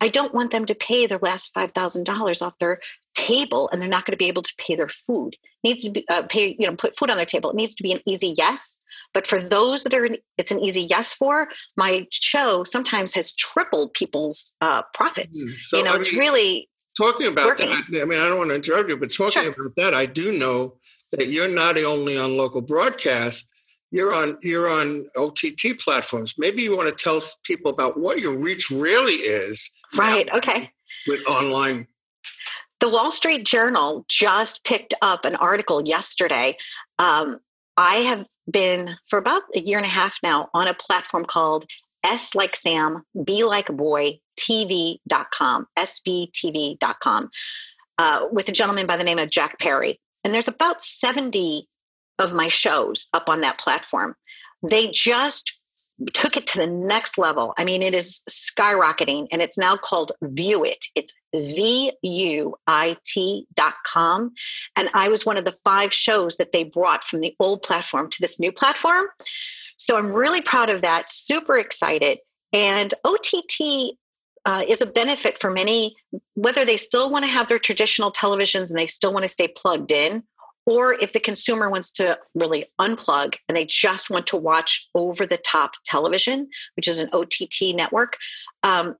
I 0.00 0.08
don't 0.08 0.34
want 0.34 0.52
them 0.52 0.66
to 0.66 0.74
pay 0.74 1.06
their 1.06 1.18
last 1.18 1.52
$5,000 1.54 2.42
off 2.42 2.58
their 2.60 2.78
table 3.16 3.68
and 3.70 3.82
they're 3.82 3.88
not 3.88 4.06
going 4.06 4.12
to 4.12 4.18
be 4.18 4.28
able 4.28 4.42
to 4.42 4.52
pay 4.58 4.76
their 4.76 4.88
food. 4.88 5.34
It 5.34 5.68
needs 5.68 5.82
to 5.82 5.90
be 5.90 6.06
uh, 6.08 6.22
pay, 6.22 6.54
you 6.58 6.66
know, 6.66 6.76
put 6.76 6.96
food 6.96 7.10
on 7.10 7.16
their 7.16 7.26
table. 7.26 7.50
It 7.50 7.56
needs 7.56 7.74
to 7.74 7.82
be 7.82 7.92
an 7.92 8.00
easy 8.06 8.34
yes. 8.36 8.78
But 9.14 9.26
for 9.26 9.40
those 9.40 9.84
that 9.84 9.94
are, 9.94 10.08
it's 10.36 10.50
an 10.50 10.60
easy 10.60 10.82
yes 10.82 11.12
for. 11.14 11.48
My 11.76 12.06
show 12.10 12.62
sometimes 12.64 13.12
has 13.14 13.32
tripled 13.34 13.92
people's 13.94 14.52
uh, 14.60 14.82
profits. 14.94 15.42
Mm. 15.42 15.54
So, 15.62 15.78
you 15.78 15.84
know, 15.84 15.94
I 15.94 15.96
it's 15.96 16.12
really 16.12 16.68
talking 16.96 17.26
about 17.26 17.46
working. 17.46 17.70
that. 17.70 18.02
I 18.02 18.04
mean, 18.04 18.20
I 18.20 18.28
don't 18.28 18.38
want 18.38 18.50
to 18.50 18.56
interrupt 18.56 18.88
you, 18.88 18.96
but 18.96 19.12
talking 19.12 19.42
sure. 19.42 19.50
about 19.50 19.74
that, 19.76 19.94
I 19.94 20.06
do 20.06 20.32
know 20.32 20.76
that 21.12 21.28
you're 21.28 21.48
not 21.48 21.78
only 21.78 22.16
on 22.16 22.36
local 22.36 22.60
broadcast 22.60 23.50
you're 23.90 24.14
on 24.14 24.38
you're 24.42 24.68
on 24.68 25.06
OTT 25.16 25.78
platforms. 25.78 26.34
Maybe 26.38 26.62
you 26.62 26.76
want 26.76 26.88
to 26.88 27.04
tell 27.04 27.22
people 27.44 27.70
about 27.70 27.98
what 27.98 28.20
your 28.20 28.36
reach 28.36 28.70
really 28.70 29.14
is. 29.14 29.68
Right. 29.94 30.28
Okay. 30.32 30.70
With 31.06 31.20
online 31.26 31.86
the 32.80 32.88
Wall 32.88 33.10
Street 33.10 33.44
Journal 33.44 34.04
just 34.08 34.64
picked 34.64 34.94
up 35.02 35.24
an 35.24 35.36
article 35.36 35.86
yesterday. 35.86 36.56
Um, 36.98 37.40
I 37.76 37.96
have 37.96 38.26
been 38.50 38.96
for 39.08 39.18
about 39.18 39.42
a 39.54 39.60
year 39.60 39.78
and 39.78 39.86
a 39.86 39.90
half 39.90 40.18
now 40.22 40.48
on 40.54 40.68
a 40.68 40.74
platform 40.74 41.24
called 41.24 41.66
S 42.04 42.34
like 42.34 42.56
Sam, 42.56 43.02
B 43.24 43.44
like 43.44 43.66
boy, 43.68 44.20
TV.com, 44.38 45.66
SBTV.com, 45.76 47.30
uh, 47.98 48.26
with 48.30 48.48
a 48.48 48.52
gentleman 48.52 48.86
by 48.86 48.96
the 48.96 49.04
name 49.04 49.18
of 49.18 49.30
Jack 49.30 49.58
Perry. 49.58 50.00
And 50.22 50.32
there's 50.32 50.48
about 50.48 50.82
70 50.82 51.66
of 52.18 52.32
my 52.32 52.48
shows 52.48 53.06
up 53.12 53.28
on 53.28 53.40
that 53.42 53.58
platform. 53.58 54.14
They 54.62 54.88
just 54.88 55.52
took 56.12 56.36
it 56.36 56.46
to 56.46 56.58
the 56.58 56.66
next 56.66 57.18
level. 57.18 57.54
I 57.58 57.64
mean, 57.64 57.82
it 57.82 57.92
is 57.92 58.20
skyrocketing 58.30 59.26
and 59.32 59.42
it's 59.42 59.58
now 59.58 59.76
called 59.76 60.12
Vuit. 60.22 60.86
It's 60.94 61.12
V 61.34 61.92
U 62.02 62.54
I 62.66 62.96
T 63.04 63.46
dot 63.54 63.74
com. 63.84 64.32
And 64.76 64.88
I 64.94 65.08
was 65.08 65.26
one 65.26 65.36
of 65.36 65.44
the 65.44 65.56
five 65.64 65.92
shows 65.92 66.36
that 66.36 66.52
they 66.52 66.62
brought 66.62 67.02
from 67.02 67.20
the 67.20 67.34
old 67.40 67.62
platform 67.62 68.10
to 68.10 68.16
this 68.20 68.38
new 68.38 68.52
platform. 68.52 69.06
So 69.76 69.96
I'm 69.96 70.12
really 70.12 70.40
proud 70.40 70.70
of 70.70 70.82
that, 70.82 71.10
super 71.10 71.56
excited. 71.58 72.18
And 72.52 72.94
OTT 73.04 73.96
uh, 74.44 74.64
is 74.66 74.80
a 74.80 74.86
benefit 74.86 75.40
for 75.40 75.50
many, 75.50 75.96
whether 76.34 76.64
they 76.64 76.76
still 76.76 77.10
want 77.10 77.24
to 77.24 77.30
have 77.30 77.48
their 77.48 77.58
traditional 77.58 78.12
televisions 78.12 78.70
and 78.70 78.78
they 78.78 78.86
still 78.86 79.12
want 79.12 79.24
to 79.24 79.28
stay 79.28 79.48
plugged 79.48 79.90
in, 79.90 80.22
or 80.68 80.92
if 80.92 81.14
the 81.14 81.20
consumer 81.20 81.70
wants 81.70 81.90
to 81.90 82.18
really 82.34 82.66
unplug 82.78 83.36
and 83.48 83.56
they 83.56 83.64
just 83.64 84.10
want 84.10 84.26
to 84.26 84.36
watch 84.36 84.86
over 84.94 85.26
the 85.26 85.38
top 85.38 85.70
television, 85.86 86.46
which 86.76 86.86
is 86.86 86.98
an 86.98 87.08
OTT 87.14 87.74
network, 87.74 88.18
um, 88.62 88.94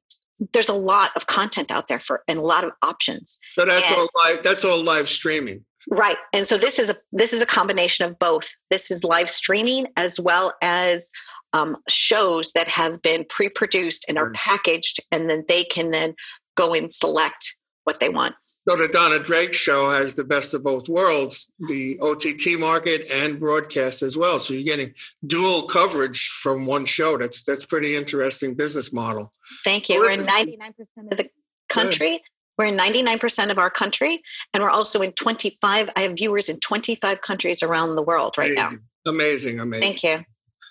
there's 0.55 0.71
a 0.71 0.75
lot 0.75 1.11
of 1.15 1.27
content 1.27 1.71
out 1.71 1.89
there 1.89 2.01
for 2.01 2.23
and 2.27 2.39
a 2.39 2.43
lot 2.43 2.65
of 2.65 2.71
options. 2.83 3.39
So 3.53 3.67
that's 3.67 3.87
and, 3.87 3.97
all 3.97 4.09
live. 4.25 4.43
That's 4.43 4.65
all 4.65 4.83
live 4.83 5.11
streaming. 5.11 5.63
Right. 5.91 6.17
And 6.33 6.49
so 6.49 6.57
this 6.57 6.79
is 6.79 6.89
a 6.89 6.97
this 7.13 7.35
is 7.35 7.43
a 7.43 7.47
combination 7.47 8.07
of 8.07 8.19
both. 8.19 8.45
This 8.71 8.91
is 8.91 9.05
live 9.05 9.29
streaming 9.29 9.89
as 9.99 10.19
well 10.19 10.55
as 10.63 11.11
um, 11.53 11.77
shows 11.89 12.53
that 12.53 12.69
have 12.69 13.03
been 13.03 13.27
pre-produced 13.29 14.07
and 14.09 14.17
are 14.17 14.31
mm. 14.31 14.35
packaged, 14.35 15.01
and 15.13 15.29
then 15.29 15.45
they 15.49 15.65
can 15.65 15.91
then 15.91 16.15
go 16.57 16.73
and 16.73 16.91
select 16.91 17.55
what 17.85 18.01
they 18.01 18.09
want. 18.09 18.37
So 18.69 18.77
the 18.77 18.89
Donna 18.89 19.19
Drake 19.19 19.55
show 19.55 19.89
has 19.89 20.15
the 20.15 20.25
best 20.25 20.53
of 20.53 20.63
both 20.63 20.91
worlds, 20.91 21.47
the 21.59 21.99
OTT 22.01 22.59
market 22.59 23.11
and 23.11 23.41
broadcast 23.41 24.03
as 24.03 24.15
well. 24.15 24.39
So 24.39 24.53
you're 24.53 24.63
getting 24.63 24.93
dual 25.27 25.67
coverage 25.69 26.29
from 26.43 26.67
one 26.67 26.85
show. 26.85 27.17
That's 27.17 27.43
that's 27.45 27.65
pretty 27.65 27.97
interesting 27.97 28.55
business 28.55 28.93
model. 28.93 29.33
Thank 29.65 29.89
you. 29.89 29.99
Well, 29.99 30.15
We're 30.15 30.21
in 30.21 30.27
99% 30.27 31.13
of 31.13 31.17
the 31.17 31.31
country. 31.71 32.23
We're 32.59 32.67
in 32.67 32.77
99% 32.77 33.51
of 33.51 33.57
our 33.57 33.71
country, 33.71 34.23
and 34.53 34.63
we're 34.63 34.69
also 34.69 35.01
in 35.01 35.13
25. 35.13 35.89
I 35.97 36.03
have 36.03 36.13
viewers 36.13 36.51
in 36.51 36.61
25 36.61 37.23
countries 37.23 37.63
around 37.63 37.95
the 37.95 38.03
world 38.03 38.37
right 38.37 38.51
amazing. 38.51 38.81
now. 39.07 39.11
Amazing, 39.11 39.61
amazing. 39.61 39.93
Thank 39.93 40.03
you. 40.03 40.25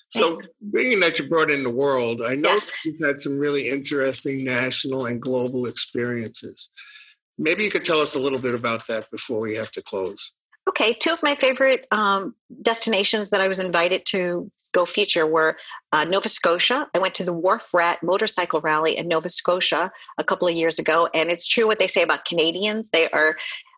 So, 0.09 0.39
being 0.71 0.99
that 0.99 1.17
you 1.17 1.27
brought 1.27 1.49
in 1.49 1.63
the 1.63 1.71
world, 1.71 2.21
I 2.21 2.35
know 2.35 2.53
yes. 2.53 2.69
you've 2.85 3.01
had 3.03 3.19
some 3.19 3.39
really 3.39 3.69
interesting 3.69 4.43
national 4.43 5.07
and 5.07 5.19
global 5.19 5.65
experiences. 5.65 6.69
Maybe 7.37 7.63
you 7.63 7.71
could 7.71 7.85
tell 7.85 8.01
us 8.01 8.15
a 8.15 8.19
little 8.19 8.39
bit 8.39 8.55
about 8.55 8.87
that 8.87 9.09
before 9.11 9.39
we 9.39 9.55
have 9.55 9.71
to 9.71 9.81
close. 9.81 10.31
Okay, 10.67 10.93
two 10.93 11.11
of 11.11 11.23
my 11.23 11.35
favorite 11.35 11.87
um, 11.91 12.35
destinations 12.61 13.29
that 13.29 13.39
I 13.39 13.47
was 13.47 13.59
invited 13.59 14.05
to 14.07 14.51
go 14.73 14.85
feature 14.85 15.25
were 15.25 15.57
uh, 15.93 16.03
Nova 16.03 16.27
Scotia. 16.27 16.87
I 16.93 16.99
went 16.99 17.15
to 17.15 17.23
the 17.23 17.31
Wharf 17.31 17.73
Rat 17.73 17.99
motorcycle 18.03 18.59
rally 18.59 18.97
in 18.97 19.07
Nova 19.07 19.29
Scotia 19.29 19.91
a 20.17 20.23
couple 20.25 20.47
of 20.47 20.55
years 20.55 20.77
ago, 20.77 21.07
and 21.13 21.29
it's 21.29 21.47
true 21.47 21.67
what 21.67 21.79
they 21.79 21.87
say 21.87 22.01
about 22.01 22.25
Canadians. 22.25 22.89
They 22.89 23.09
are 23.11 23.37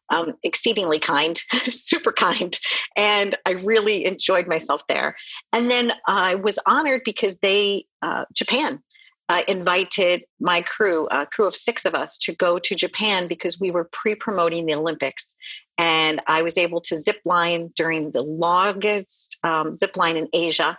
um, 0.09 0.33
exceedingly 0.41 0.97
kind, 0.97 1.39
super 1.69 2.11
kind, 2.11 2.57
and 2.95 3.37
I 3.45 3.51
really 3.51 4.05
enjoyed 4.05 4.47
myself 4.47 4.81
there. 4.89 5.15
And 5.53 5.69
then 5.69 5.93
I 6.07 6.35
was 6.35 6.57
honored 6.65 7.01
because 7.05 7.37
they, 7.43 7.85
uh, 8.01 8.25
Japan, 8.33 8.81
uh, 9.29 9.43
invited 9.47 10.23
my 10.39 10.61
crew, 10.63 11.07
a 11.11 11.25
crew 11.25 11.47
of 11.47 11.55
six 11.55 11.85
of 11.85 11.95
us, 11.95 12.17
to 12.17 12.33
go 12.33 12.59
to 12.59 12.75
Japan 12.75 13.27
because 13.27 13.59
we 13.59 13.71
were 13.71 13.89
pre 13.93 14.15
promoting 14.15 14.65
the 14.65 14.73
Olympics 14.73 15.35
and 15.77 16.21
I 16.27 16.41
was 16.41 16.57
able 16.57 16.81
to 16.81 16.99
zip 16.99 17.21
line 17.23 17.71
during 17.77 18.11
the 18.11 18.21
longest 18.21 19.37
um, 19.45 19.77
zip 19.77 19.95
line 19.95 20.17
in 20.17 20.27
Asia. 20.33 20.77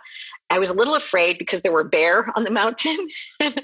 I 0.51 0.59
was 0.59 0.69
a 0.69 0.73
little 0.73 0.93
afraid 0.93 1.39
because 1.39 1.63
there 1.63 1.71
were 1.71 1.83
bear 1.83 2.31
on 2.35 2.43
the 2.43 2.51
mountain. 2.51 3.07
and 3.39 3.55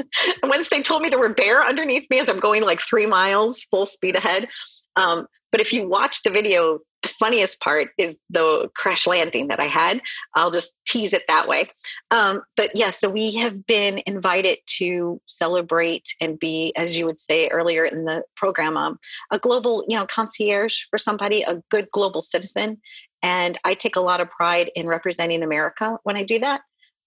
once 0.43 0.69
they 0.69 0.81
told 0.81 1.03
me 1.03 1.09
there 1.09 1.19
were 1.19 1.33
bear 1.33 1.63
underneath 1.63 2.09
me 2.09 2.17
as 2.19 2.27
I'm 2.27 2.39
going 2.39 2.63
like 2.63 2.81
three 2.81 3.05
miles 3.05 3.61
full 3.69 3.85
speed 3.85 4.15
ahead, 4.15 4.47
um, 4.95 5.27
but 5.51 5.61
if 5.61 5.71
you 5.71 5.87
watch 5.87 6.23
the 6.23 6.31
video, 6.31 6.79
funniest 7.07 7.59
part 7.59 7.89
is 7.97 8.17
the 8.29 8.69
crash 8.75 9.07
landing 9.07 9.47
that 9.47 9.59
I 9.59 9.67
had. 9.67 10.01
I'll 10.35 10.51
just 10.51 10.77
tease 10.87 11.13
it 11.13 11.23
that 11.27 11.47
way. 11.47 11.69
Um, 12.11 12.43
but 12.55 12.75
yeah, 12.75 12.89
so 12.89 13.09
we 13.09 13.33
have 13.35 13.65
been 13.65 14.01
invited 14.05 14.59
to 14.77 15.21
celebrate 15.25 16.07
and 16.21 16.39
be, 16.39 16.73
as 16.75 16.95
you 16.95 17.05
would 17.05 17.19
say 17.19 17.47
earlier 17.49 17.85
in 17.85 18.05
the 18.05 18.23
program, 18.35 18.77
um, 18.77 18.99
a 19.31 19.39
global, 19.39 19.85
you 19.87 19.97
know, 19.97 20.05
concierge 20.05 20.83
for 20.89 20.99
somebody, 20.99 21.41
a 21.41 21.61
good 21.69 21.87
global 21.91 22.21
citizen. 22.21 22.81
And 23.21 23.59
I 23.63 23.73
take 23.73 23.95
a 23.95 24.01
lot 24.01 24.21
of 24.21 24.29
pride 24.29 24.71
in 24.75 24.87
representing 24.87 25.43
America 25.43 25.97
when 26.03 26.15
I 26.15 26.23
do 26.23 26.39
that. 26.39 26.61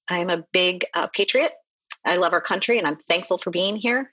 I'm 0.09 0.31
a 0.31 0.45
big 0.53 0.87
uh, 0.95 1.07
patriot. 1.07 1.53
I 2.05 2.17
love 2.17 2.33
our 2.33 2.41
country 2.41 2.79
and 2.79 2.87
I'm 2.87 2.97
thankful 2.97 3.39
for 3.39 3.51
being 3.51 3.77
here. 3.77 4.11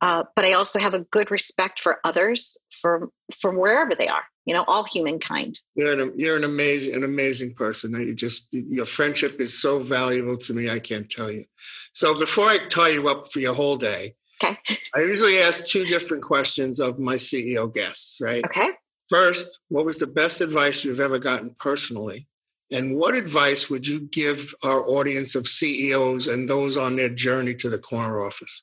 Uh, 0.00 0.24
but 0.36 0.44
I 0.44 0.52
also 0.52 0.78
have 0.78 0.94
a 0.94 1.00
good 1.00 1.30
respect 1.30 1.80
for 1.80 1.98
others 2.04 2.56
from 2.80 3.10
from 3.34 3.56
wherever 3.56 3.94
they 3.94 4.08
are. 4.08 4.24
You 4.44 4.54
know, 4.54 4.64
all 4.66 4.84
humankind. 4.84 5.60
You're 5.74 6.00
an 6.00 6.12
you're 6.16 6.36
an 6.36 6.44
amazing 6.44 6.94
an 6.94 7.04
amazing 7.04 7.54
person. 7.54 7.92
You 7.92 8.14
just 8.14 8.46
your 8.52 8.86
friendship 8.86 9.40
is 9.40 9.60
so 9.60 9.80
valuable 9.80 10.36
to 10.38 10.54
me. 10.54 10.70
I 10.70 10.78
can't 10.78 11.10
tell 11.10 11.30
you. 11.30 11.44
So 11.92 12.14
before 12.18 12.48
I 12.48 12.68
tie 12.68 12.90
you 12.90 13.08
up 13.08 13.32
for 13.32 13.40
your 13.40 13.54
whole 13.54 13.76
day, 13.76 14.14
okay, 14.42 14.58
I 14.94 15.00
usually 15.00 15.40
ask 15.40 15.66
two 15.66 15.84
different 15.86 16.22
questions 16.22 16.78
of 16.78 16.98
my 16.98 17.16
CEO 17.16 17.72
guests. 17.72 18.18
Right. 18.20 18.44
Okay. 18.44 18.70
First, 19.08 19.60
what 19.68 19.84
was 19.84 19.98
the 19.98 20.06
best 20.06 20.40
advice 20.40 20.84
you've 20.84 21.00
ever 21.00 21.18
gotten 21.18 21.54
personally? 21.58 22.28
And 22.70 22.96
what 22.96 23.14
advice 23.14 23.70
would 23.70 23.86
you 23.86 24.00
give 24.00 24.54
our 24.62 24.86
audience 24.86 25.34
of 25.34 25.48
CEOs 25.48 26.26
and 26.26 26.46
those 26.46 26.76
on 26.76 26.96
their 26.96 27.08
journey 27.08 27.54
to 27.54 27.70
the 27.70 27.78
corner 27.78 28.24
office? 28.24 28.62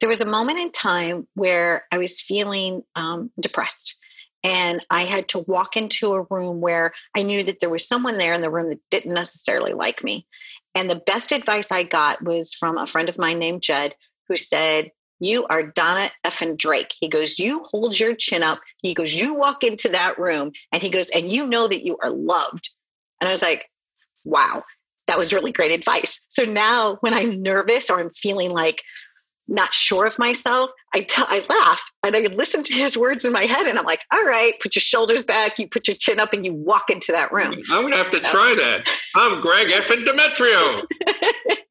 There 0.00 0.08
was 0.08 0.20
a 0.20 0.26
moment 0.26 0.58
in 0.58 0.70
time 0.70 1.26
where 1.34 1.84
I 1.90 1.98
was 1.98 2.20
feeling 2.20 2.82
um, 2.94 3.30
depressed. 3.40 3.94
And 4.44 4.84
I 4.90 5.04
had 5.04 5.28
to 5.30 5.40
walk 5.40 5.76
into 5.76 6.12
a 6.12 6.22
room 6.30 6.60
where 6.60 6.92
I 7.16 7.22
knew 7.22 7.42
that 7.44 7.58
there 7.60 7.70
was 7.70 7.88
someone 7.88 8.18
there 8.18 8.32
in 8.32 8.40
the 8.40 8.50
room 8.50 8.68
that 8.68 8.78
didn't 8.90 9.14
necessarily 9.14 9.72
like 9.72 10.04
me. 10.04 10.26
And 10.74 10.88
the 10.88 11.02
best 11.06 11.32
advice 11.32 11.72
I 11.72 11.82
got 11.82 12.22
was 12.22 12.54
from 12.54 12.78
a 12.78 12.86
friend 12.86 13.08
of 13.08 13.18
mine 13.18 13.40
named 13.40 13.62
Jed, 13.62 13.94
who 14.28 14.36
said, 14.36 14.92
You 15.18 15.44
are 15.46 15.64
Donna 15.64 16.12
effing 16.24 16.56
Drake. 16.56 16.94
He 17.00 17.08
goes, 17.08 17.38
You 17.38 17.64
hold 17.64 17.98
your 17.98 18.14
chin 18.14 18.44
up. 18.44 18.60
He 18.80 18.94
goes, 18.94 19.12
You 19.12 19.34
walk 19.34 19.64
into 19.64 19.88
that 19.88 20.18
room. 20.20 20.52
And 20.72 20.82
he 20.82 20.90
goes, 20.90 21.10
And 21.10 21.32
you 21.32 21.44
know 21.44 21.66
that 21.66 21.84
you 21.84 21.98
are 22.02 22.10
loved. 22.10 22.70
And 23.20 23.26
I 23.26 23.32
was 23.32 23.42
like, 23.42 23.64
Wow, 24.24 24.62
that 25.08 25.18
was 25.18 25.32
really 25.32 25.50
great 25.50 25.72
advice. 25.72 26.20
So 26.28 26.44
now 26.44 26.98
when 27.00 27.14
I'm 27.14 27.42
nervous 27.42 27.90
or 27.90 27.98
I'm 27.98 28.10
feeling 28.10 28.52
like, 28.52 28.82
not 29.48 29.74
sure 29.74 30.06
of 30.06 30.18
myself, 30.18 30.70
I 30.94 31.00
tell 31.00 31.26
I 31.28 31.44
laugh 31.48 31.82
and 32.02 32.14
I 32.14 32.20
listen 32.34 32.62
to 32.64 32.72
his 32.72 32.96
words 32.96 33.24
in 33.24 33.32
my 33.32 33.46
head 33.46 33.66
and 33.66 33.78
I'm 33.78 33.84
like, 33.84 34.00
all 34.12 34.24
right, 34.24 34.54
put 34.60 34.76
your 34.76 34.80
shoulders 34.80 35.22
back, 35.22 35.58
you 35.58 35.68
put 35.68 35.88
your 35.88 35.96
chin 35.96 36.20
up 36.20 36.32
and 36.32 36.44
you 36.44 36.54
walk 36.54 36.90
into 36.90 37.12
that 37.12 37.32
room. 37.32 37.54
I'm 37.70 37.82
gonna 37.82 37.96
have 37.96 38.10
to 38.10 38.22
so. 38.22 38.30
try 38.30 38.54
that. 38.54 38.88
I'm 39.16 39.40
Greg 39.40 39.68
Effin 39.68 40.04
Demetrio. 40.04 40.82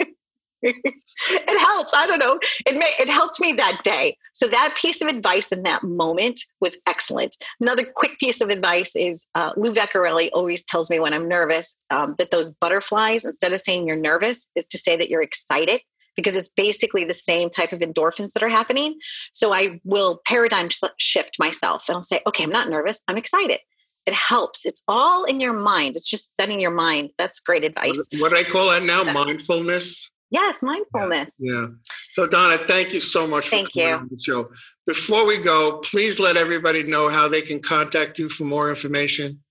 it 0.63 1.59
helps. 1.59 1.93
I 1.93 2.07
don't 2.07 2.19
know. 2.19 2.39
It 2.65 2.75
may 2.77 2.93
it 2.99 3.09
helped 3.09 3.39
me 3.39 3.53
that 3.53 3.81
day. 3.83 4.17
So 4.33 4.47
that 4.47 4.75
piece 4.75 5.01
of 5.01 5.07
advice 5.07 5.51
in 5.51 5.63
that 5.63 5.83
moment 5.83 6.41
was 6.59 6.77
excellent. 6.87 7.35
Another 7.59 7.85
quick 7.85 8.19
piece 8.19 8.41
of 8.41 8.49
advice 8.49 8.95
is 8.95 9.27
uh, 9.35 9.51
Lou 9.55 9.73
Vecchiarelli 9.73 10.29
always 10.33 10.63
tells 10.65 10.89
me 10.89 10.99
when 10.99 11.13
I'm 11.13 11.27
nervous 11.27 11.77
um, 11.91 12.15
that 12.17 12.31
those 12.31 12.51
butterflies, 12.51 13.25
instead 13.25 13.53
of 13.53 13.61
saying 13.61 13.87
you're 13.87 13.95
nervous, 13.95 14.47
is 14.55 14.65
to 14.67 14.77
say 14.77 14.97
that 14.97 15.09
you're 15.09 15.21
excited 15.21 15.81
because 16.17 16.35
it's 16.35 16.49
basically 16.49 17.05
the 17.05 17.13
same 17.13 17.49
type 17.49 17.71
of 17.71 17.79
endorphins 17.79 18.33
that 18.33 18.43
are 18.43 18.49
happening. 18.49 18.99
So 19.31 19.53
I 19.53 19.79
will 19.85 20.19
paradigm 20.25 20.69
shift 20.97 21.37
myself 21.39 21.85
and 21.87 21.95
I'll 21.95 22.03
say, 22.03 22.21
okay, 22.27 22.43
I'm 22.43 22.49
not 22.49 22.69
nervous, 22.69 22.99
I'm 23.07 23.17
excited. 23.17 23.59
It 24.05 24.13
helps. 24.13 24.65
It's 24.65 24.81
all 24.87 25.25
in 25.25 25.39
your 25.39 25.53
mind. 25.53 25.95
It's 25.95 26.09
just 26.09 26.35
setting 26.35 26.59
your 26.59 26.71
mind. 26.71 27.11
That's 27.17 27.39
great 27.39 27.63
advice. 27.63 27.99
What 28.17 28.29
do 28.29 28.37
I 28.37 28.43
call 28.43 28.69
that 28.71 28.83
now? 28.83 29.03
Mindfulness. 29.03 30.09
Yes, 30.29 30.61
mindfulness. 30.61 31.31
Yeah. 31.39 31.67
So 32.13 32.27
Donna, 32.27 32.57
thank 32.57 32.93
you 32.93 32.99
so 32.99 33.25
much 33.27 33.49
thank 33.49 33.67
for 33.67 33.79
coming 33.79 33.89
you. 33.89 33.95
on 33.95 34.07
the 34.11 34.17
show. 34.17 34.49
Before 34.85 35.25
we 35.25 35.37
go, 35.37 35.77
please 35.79 36.19
let 36.19 36.35
everybody 36.35 36.83
know 36.83 37.09
how 37.09 37.27
they 37.27 37.41
can 37.41 37.61
contact 37.61 38.19
you 38.19 38.27
for 38.27 38.43
more 38.43 38.69
information. 38.69 39.41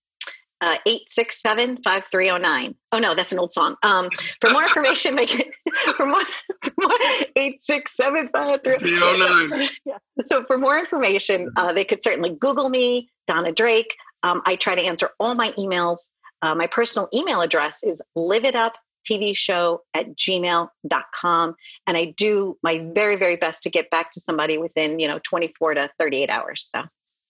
Uh, 0.62 0.78
867-5309. 0.88 2.74
Oh 2.92 2.98
no, 2.98 3.14
that's 3.14 3.30
an 3.30 3.38
old 3.38 3.52
song. 3.52 3.76
Um, 3.82 4.08
for 4.40 4.48
more 4.48 4.62
information, 4.62 5.14
make 5.14 5.38
it 5.38 5.48
for 5.96 6.06
more, 6.06 6.24
for 6.62 6.72
more 6.78 6.98
867-5309. 7.36 9.68
Yeah. 9.84 9.98
So 10.24 10.44
for 10.44 10.56
more 10.56 10.78
information, 10.78 11.50
uh, 11.56 11.74
they 11.74 11.84
could 11.84 12.02
certainly 12.02 12.30
Google 12.30 12.70
me, 12.70 13.10
Donna 13.28 13.52
Drake. 13.52 13.94
Um, 14.22 14.40
I 14.46 14.56
try 14.56 14.74
to 14.74 14.80
answer 14.80 15.10
all 15.20 15.34
my 15.34 15.52
emails. 15.52 15.98
Uh, 16.42 16.54
my 16.54 16.66
personal 16.66 17.08
email 17.12 17.42
address 17.42 17.76
is 17.82 18.00
liveituptvshow 18.16 19.78
at 19.94 20.16
gmail.com. 20.16 21.54
And 21.86 21.96
I 21.96 22.14
do 22.16 22.58
my 22.62 22.78
very, 22.94 23.16
very 23.16 23.36
best 23.36 23.62
to 23.64 23.70
get 23.70 23.90
back 23.90 24.12
to 24.12 24.20
somebody 24.20 24.56
within, 24.58 24.98
you 24.98 25.08
know, 25.08 25.18
24 25.22 25.74
to 25.74 25.90
38 25.98 26.30
hours. 26.30 26.66
So 26.74 26.82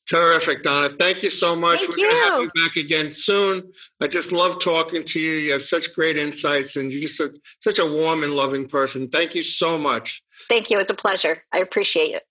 Terrific, 0.09 0.63
Donna. 0.63 0.95
Thank 0.97 1.25
you 1.25 1.31
so 1.31 1.57
much. 1.57 1.81
Thank 1.81 1.91
We're 1.91 1.97
going 1.97 2.11
to 2.11 2.31
have 2.31 2.41
you 2.43 2.51
back 2.63 2.77
again 2.77 3.09
soon. 3.09 3.73
I 4.01 4.07
just 4.07 4.31
love 4.31 4.63
talking 4.63 5.03
to 5.05 5.21
you. 5.21 5.33
You 5.33 5.53
have 5.53 5.65
such 5.65 5.93
great 5.95 6.17
insights, 6.17 6.77
and 6.77 6.93
you're 6.93 7.03
just 7.03 7.19
a, 7.19 7.35
such 7.59 7.81
a 7.81 7.87
warm 7.87 8.23
and 8.23 8.35
loving 8.35 8.69
person. 8.69 9.09
Thank 9.09 9.35
you 9.35 9.43
so 9.43 9.77
much. 9.77 10.23
Thank 10.49 10.71
you. 10.71 10.79
It's 10.79 10.91
a 10.91 10.95
pleasure. 10.95 11.43
I 11.53 11.59
appreciate 11.59 12.15
it. 12.15 12.23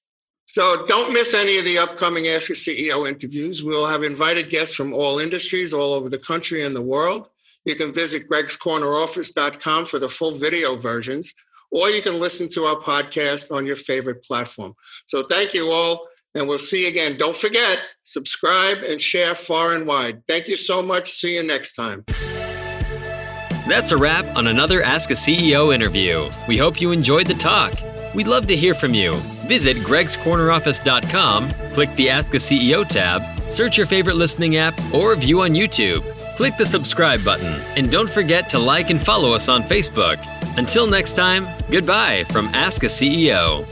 So 0.46 0.86
don't 0.86 1.12
miss 1.12 1.34
any 1.34 1.58
of 1.58 1.66
the 1.66 1.80
upcoming 1.80 2.28
Ask 2.28 2.50
a 2.52 2.54
CEO 2.54 3.10
interviews. 3.10 3.64
We'll 3.64 3.88
have 3.88 4.04
invited 4.04 4.50
guests 4.50 4.76
from 4.76 4.94
all 4.94 5.20
industries 5.20 5.74
all 5.74 5.94
over 5.94 6.08
the 6.08 6.20
country 6.20 6.64
and 6.64 6.76
the 6.76 6.82
world. 6.82 7.28
You 7.66 7.76
can 7.76 7.92
visit 7.92 8.30
gregscorneroffice.com 8.30 9.88
for 9.88 9.98
the 9.98 10.08
full 10.08 10.32
video 10.32 10.76
versions, 10.76 11.34
or 11.72 11.90
you 11.90 12.02
can 12.02 12.20
listen 12.20 12.48
to 12.50 12.66
our 12.66 12.76
podcast 12.76 13.52
on 13.52 13.66
your 13.66 13.76
favorite 13.76 14.24
platform. 14.24 14.76
So 15.08 15.24
thank 15.24 15.56
you 15.56 15.72
all. 15.72 16.08
And 16.36 16.48
we'll 16.48 16.60
see 16.60 16.82
you 16.82 16.90
again. 16.90 17.18
Don't 17.18 17.36
forget, 17.36 17.80
subscribe 18.04 18.80
and 18.80 19.02
share 19.02 19.34
far 19.36 19.74
and 19.74 19.88
wide. 19.88 20.22
Thank 20.28 20.48
you 20.48 20.58
so 20.58 20.82
much. 20.82 21.14
See 21.14 21.36
you 21.36 21.44
next 21.44 21.76
time. 21.76 22.04
That's 23.68 23.92
a 23.92 23.98
wrap 23.98 24.26
on 24.36 24.46
another 24.48 24.84
Ask 24.84 25.10
a 25.10 25.16
CEO 25.16 25.74
interview. 25.74 26.30
We 26.48 26.58
hope 26.58 26.80
you 26.80 26.92
enjoyed 26.92 27.26
the 27.26 27.34
talk. 27.34 27.74
We'd 28.14 28.28
love 28.28 28.46
to 28.48 28.56
hear 28.56 28.76
from 28.76 28.94
you. 28.94 29.14
Visit 29.48 29.78
gregscorneroffice.com, 29.78 31.52
click 31.74 31.96
the 31.96 32.10
Ask 32.10 32.34
a 32.34 32.38
CEO 32.38 32.88
tab, 32.88 33.24
search 33.52 33.78
your 33.78 33.88
favorite 33.88 34.18
listening 34.18 34.58
app, 34.58 34.80
or 34.94 35.16
view 35.16 35.42
on 35.42 35.52
YouTube. 35.52 36.04
Click 36.36 36.58
the 36.58 36.66
subscribe 36.66 37.24
button, 37.24 37.62
and 37.78 37.90
don't 37.90 38.10
forget 38.10 38.50
to 38.50 38.60
like 38.60 38.90
and 38.90 39.02
follow 39.02 39.34
us 39.34 39.48
on 39.48 39.64
Facebook. 39.64 40.18
Until 40.58 40.86
next 40.86 41.14
time, 41.14 41.48
goodbye 41.72 42.24
from 42.26 42.48
Ask 42.54 42.84
a 42.84 42.88
CEO. 42.88 43.66